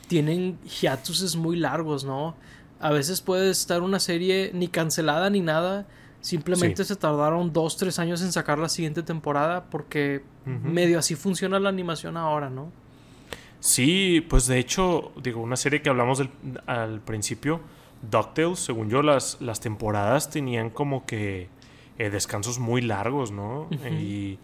[0.08, 2.34] tienen hiatuses muy largos, ¿no?
[2.80, 5.86] A veces puede estar una serie ni cancelada ni nada,
[6.24, 11.58] simplemente se tardaron dos, tres años en sacar la siguiente temporada porque medio así funciona
[11.60, 12.72] la animación ahora, ¿no?
[13.60, 16.30] Sí, pues de hecho, digo, una serie que hablamos del-
[16.66, 17.60] al principio,
[18.10, 21.48] DuckTales, según yo, las, las temporadas tenían como que
[21.98, 23.68] eh, descansos muy largos, ¿no?
[23.90, 24.38] Y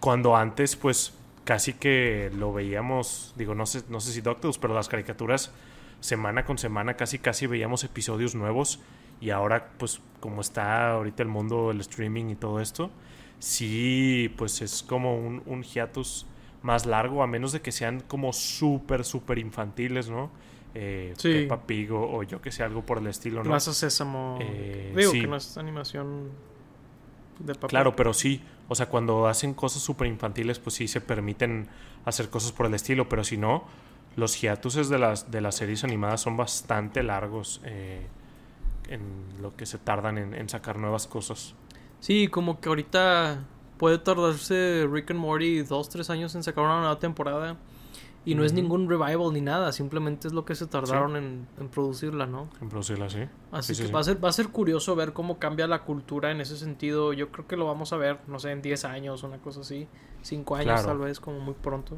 [0.00, 1.12] cuando antes, pues,
[1.44, 5.52] casi que lo veíamos, digo, no sé, no sé si DuckTales, pero las caricaturas,
[6.00, 8.80] semana con semana, casi casi veíamos episodios nuevos.
[9.20, 12.90] Y ahora, pues, como está ahorita el mundo del streaming y todo esto,
[13.38, 16.26] sí, pues es como un, un hiatus
[16.62, 20.30] más largo, a menos de que sean como súper, súper infantiles, ¿no?
[20.74, 21.32] Eh, Sí.
[21.32, 23.50] Peppa Pig o, o yo que sé, algo por el estilo, ¿no?
[23.50, 24.38] Plaza Sésamo.
[24.40, 25.20] Eh, Digo sí.
[25.22, 26.30] que no es animación
[27.38, 27.70] de papel.
[27.70, 31.68] Claro, pero sí, o sea, cuando hacen cosas súper infantiles, pues sí se permiten
[32.04, 33.64] hacer cosas por el estilo, pero si no,
[34.16, 38.06] los hiatuses de las, de las series animadas son bastante largos eh,
[38.88, 39.00] en
[39.40, 41.54] lo que se tardan en, en sacar nuevas cosas.
[42.00, 43.44] Sí, como que ahorita
[43.78, 47.56] puede tardarse Rick and Morty dos, tres años en sacar una nueva temporada.
[48.24, 51.68] Y no es ningún revival ni nada, simplemente es lo que se tardaron en, en
[51.68, 52.50] producirla, ¿no?
[52.60, 53.20] En producirla así.
[53.52, 53.92] Así Sí, sí, que sí.
[53.94, 57.14] Va, a ser, va a ser curioso ver cómo cambia la cultura en ese sentido.
[57.14, 59.88] Yo creo que lo vamos a ver, no sé, en 10 años, una cosa así.
[60.22, 60.88] 5 años Claro.
[60.88, 61.96] tal vez, como muy pronto.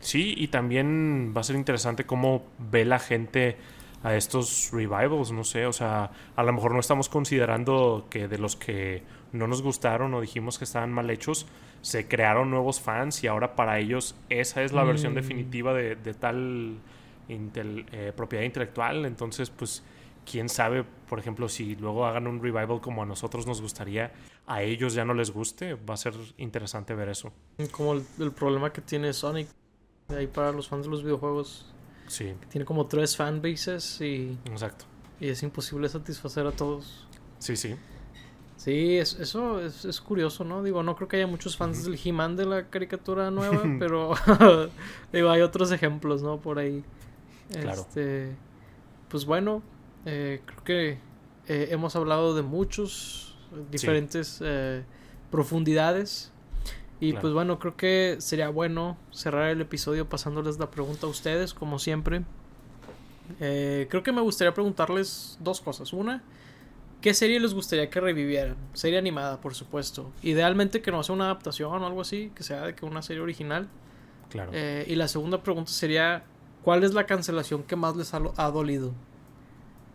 [0.00, 3.56] Sí, y también va a ser interesante cómo ve la gente
[4.02, 8.38] a estos revivals, no sé, o sea, a lo mejor no estamos considerando que de
[8.38, 11.46] los que no nos gustaron o dijimos que estaban mal hechos,
[11.82, 15.16] se crearon nuevos fans y ahora para ellos esa es la versión Mm.
[15.16, 16.76] definitiva de, de tal
[17.28, 19.82] intel- eh, propiedad intelectual, entonces pues
[20.30, 24.12] quién sabe, por ejemplo, si luego hagan un revival como a nosotros nos gustaría,
[24.46, 27.32] a ellos ya no les guste, va a ser interesante ver eso.
[27.70, 29.48] Como el, el problema que tiene Sonic.
[30.08, 31.72] Ahí para los fans de los videojuegos.
[32.10, 34.84] Sí, Tiene como tres fanbases y, exacto.
[35.20, 37.06] y es imposible satisfacer a todos.
[37.38, 37.76] Sí, sí.
[38.56, 40.62] Sí, es- eso es, es curioso, ¿no?
[40.64, 44.12] Digo, no creo que haya muchos fans del He-Man de la caricatura nueva, pero
[45.12, 46.38] digo, hay otros ejemplos, ¿no?
[46.40, 46.82] Por ahí.
[47.52, 47.82] Claro.
[47.82, 48.34] Este,
[49.08, 49.62] pues bueno,
[50.04, 50.88] eh, creo que
[51.46, 54.82] eh, hemos hablado de muchos eh, diferentes eh,
[55.30, 56.32] profundidades.
[57.00, 57.20] Y Claro.
[57.22, 61.78] pues bueno, creo que sería bueno cerrar el episodio pasándoles la pregunta a ustedes, como
[61.78, 62.22] siempre.
[63.40, 65.92] Eh, creo que me gustaría preguntarles dos cosas.
[65.92, 66.22] Una,
[67.00, 68.56] ¿qué serie les gustaría que revivieran?
[68.74, 70.10] Serie animada, por supuesto.
[70.22, 73.22] Idealmente que no sea una adaptación o algo así, que sea de que una serie
[73.22, 73.68] original.
[74.28, 74.50] Claro.
[74.52, 76.24] Eh, y la segunda pregunta sería,
[76.62, 78.92] ¿cuál es la cancelación que más les ha, ha dolido?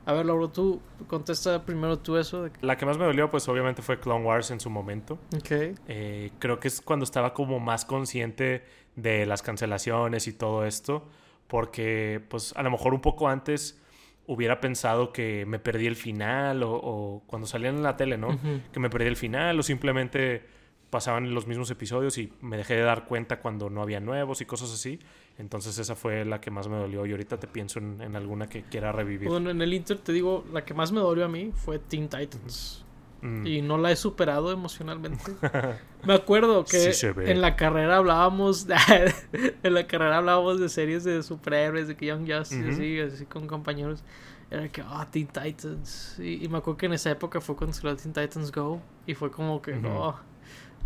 [0.06, 2.44] A ver, Lauro, tú contesta primero tú eso.
[2.44, 5.18] De que- La que más me dolió, pues obviamente fue Clone Wars en su momento.
[5.36, 5.52] Ok.
[5.88, 8.64] Eh, creo que es cuando estaba como más consciente
[8.96, 11.08] de las cancelaciones y todo esto.
[11.48, 13.80] Porque, pues, a lo mejor un poco antes
[14.28, 18.30] hubiera pensado que me perdí el final o, o cuando salían en la tele, ¿no?
[18.30, 18.62] Ujú.
[18.74, 20.44] Que me perdí el final o simplemente
[20.90, 24.46] pasaban los mismos episodios y me dejé de dar cuenta cuando no había nuevos y
[24.46, 25.00] cosas así.
[25.38, 28.48] Entonces esa fue la que más me dolió y ahorita te pienso en, en alguna
[28.48, 29.28] que quiera revivir.
[29.28, 32.08] Bueno, en el Inter te digo, la que más me dolió a mí fue Teen
[32.08, 32.86] Titans.
[33.22, 33.48] Mm.
[33.48, 35.32] Y no la he superado emocionalmente.
[36.06, 38.68] Me acuerdo que Sí en la carrera hablábamos
[39.64, 42.72] en la carrera hablábamos de series de superhéroes, de que Young Justice, Ujú.
[42.72, 44.04] así, así con compañeros.
[44.52, 46.18] Era que, ah, Teen Titans.
[46.20, 48.80] Y, y me acuerdo que en esa época fue cuando salió Teen Titans Go.
[49.08, 50.16] Y fue como que, no.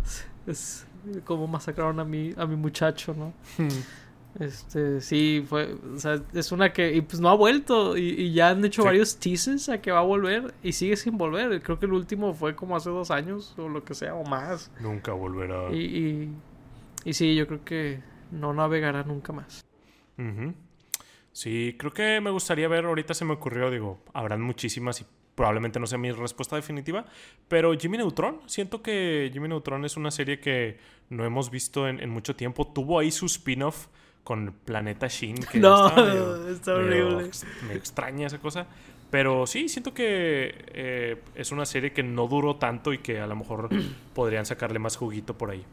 [0.02, 0.86] Es, es
[1.24, 3.34] como masacraron a mi, a mi muchacho, ¿no?
[4.38, 8.50] Este, sí, fue, o sea, es una que, y pues no ha vuelto, y, ya
[8.50, 11.60] han hecho varios teases a que va a volver, y sigue sin volver.
[11.62, 14.70] Creo que el último fue como hace dos años, o lo que sea, o más.
[14.80, 15.72] Nunca volverá.
[15.72, 16.34] Y, y,
[17.04, 18.00] y sí, yo creo que
[18.30, 19.64] no navegará nunca más.
[21.32, 25.80] Sí, creo que me gustaría ver, ahorita se me ocurrió, digo, habrán muchísimas y probablemente
[25.80, 27.06] no sea mi respuesta definitiva,
[27.48, 30.78] pero Jimmy Neutron, siento que Jimmy Neutron es una serie que
[31.08, 32.66] no hemos visto en, mucho tiempo.
[32.66, 33.86] Tuvo ahí su spin-off
[34.24, 35.88] con Planeta Shin, que no,
[36.48, 37.30] está horrible.
[37.66, 38.66] me extraña esa cosa.
[39.10, 43.26] Pero sí, siento que eh, es una serie que no duró tanto y que a
[43.26, 43.68] lo mejor
[44.14, 45.64] podrían sacarle más juguito por ahí.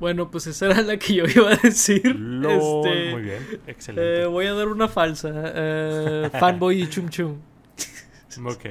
[0.00, 2.04] Bueno, pues esa era la que yo iba a decir.
[2.06, 4.22] este, muy bien, excelente.
[4.22, 5.30] Eh, voy a dar una falsa.
[5.34, 7.38] Eh, fanboy y Chum Chum.
[8.44, 8.64] Ok.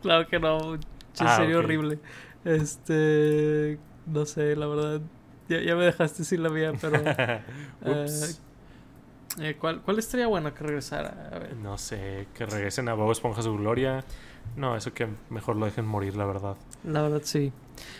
[0.00, 0.78] claro que no.
[1.18, 1.98] Ah, sería horrible.
[2.46, 3.78] Este.
[4.06, 5.02] No sé, la verdad.
[5.48, 7.02] Ya, me dejaste sin la mía, pero.
[9.40, 11.30] Eh, ¿cuál, ¿Cuál estaría bueno que regresara?
[11.32, 11.54] A ver.
[11.56, 14.04] No sé, que regresen a Bob Esponja su gloria.
[14.56, 16.56] No, eso que mejor lo dejen morir, la verdad.
[16.82, 17.52] La verdad, sí.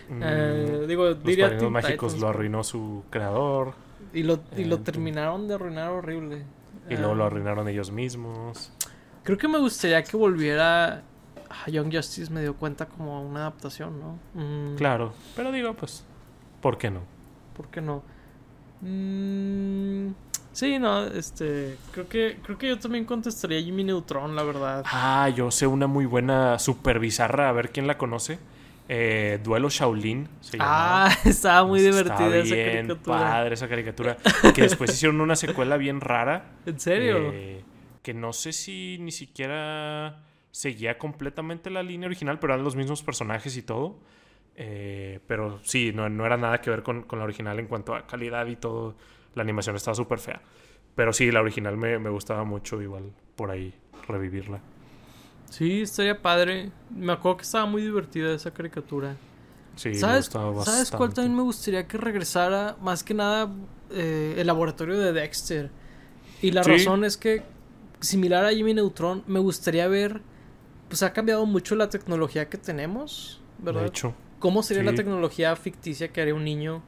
[0.08, 3.74] Mm, eh, digo, los diría mágicos lo arruinó su creador.
[4.12, 6.44] Y lo, y lo terminaron de arruinar horrible.
[6.88, 8.72] Y luego lo arruinaron ellos mismos.
[9.22, 11.02] Creo que me gustaría que volviera
[11.48, 14.18] a Young Justice me dio cuenta como una adaptación, ¿no?
[14.34, 14.76] Mm.
[14.76, 16.04] Claro, pero digo, pues,
[16.60, 17.00] ¿por qué no?
[17.58, 18.02] ¿Por qué no?
[18.80, 20.12] Mm,
[20.52, 24.84] sí, no, este, creo que creo que yo también contestaría Jimmy Neutron, la verdad.
[24.86, 28.38] Ah, yo sé una muy buena super bizarra, a ver quién la conoce.
[28.90, 33.18] Eh, Duelo Shaolin se Ah, estaba muy divertida esa caricatura.
[33.18, 34.16] padre esa caricatura.
[34.54, 36.52] Que después hicieron una secuela bien rara.
[36.64, 37.18] ¿En serio?
[37.34, 37.62] Eh,
[38.02, 43.02] que no sé si ni siquiera seguía completamente la línea original, pero eran los mismos
[43.02, 43.98] personajes y todo.
[44.60, 48.44] Eh, pero sí, no, era nada que ver con, la original en cuanto a calidad
[48.48, 48.96] y todo.
[49.34, 50.42] La animación estaba súper fea.
[50.96, 53.72] Pero sí, la original me, gustaba mucho, igual por ahí
[54.08, 54.60] revivirla.
[55.48, 56.72] Sí, estaría padre.
[56.90, 59.14] Me acuerdo que estaba muy divertida esa caricatura.
[59.76, 62.76] Sí, ¿Sabes, me gustaba ¿Sabes cuál también me gustaría que regresara?
[62.82, 63.48] Más que nada,
[63.92, 65.70] eh, el laboratorio de Dexter.
[66.42, 67.44] Y la razón es que
[68.00, 70.20] similar a Jimmy Neutron, me gustaría ver,
[70.88, 73.82] pues ha cambiado mucho la tecnología que tenemos, ¿verdad?
[73.82, 74.14] De hecho.
[74.38, 76.82] ¿Cómo sería la tecnología ficticia que haría un niño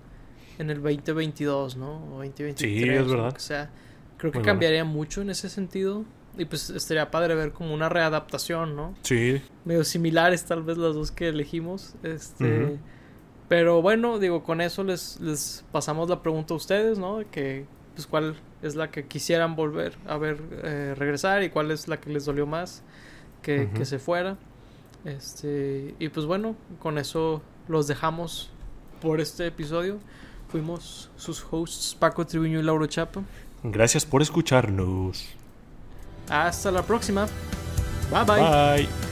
[0.59, 2.05] en el 2022, ¿no?
[2.15, 2.57] O 2023.
[2.57, 3.35] Sí, es verdad.
[3.35, 3.71] O sea,
[4.19, 6.05] creo que cambiaría mucho en ese sentido.
[6.39, 8.95] Y pues estaría padre ver como una readaptación, ¿no?
[9.03, 9.43] Sí.
[9.65, 11.95] Medio similares tal vez las dos que elegimos.
[12.03, 12.79] Este...
[13.49, 17.19] Pero bueno, digo, con eso les, les pasamos la pregunta a ustedes, ¿no?
[17.33, 21.89] Que pues cuál es la que quisieran volver a ver eh, regresar y cuál es
[21.89, 22.85] la que les dolió más
[23.43, 24.37] que, se fuera.
[25.05, 28.51] Este, y pues bueno, con eso los dejamos
[29.01, 29.99] por este episodio.
[30.49, 33.23] Fuimos sus hosts Paco Tribuño y Lauro Chapa.
[33.63, 35.29] Gracias por escucharnos.
[36.29, 37.27] Hasta la próxima.
[38.11, 38.87] Bye bye.
[38.87, 39.10] Bye.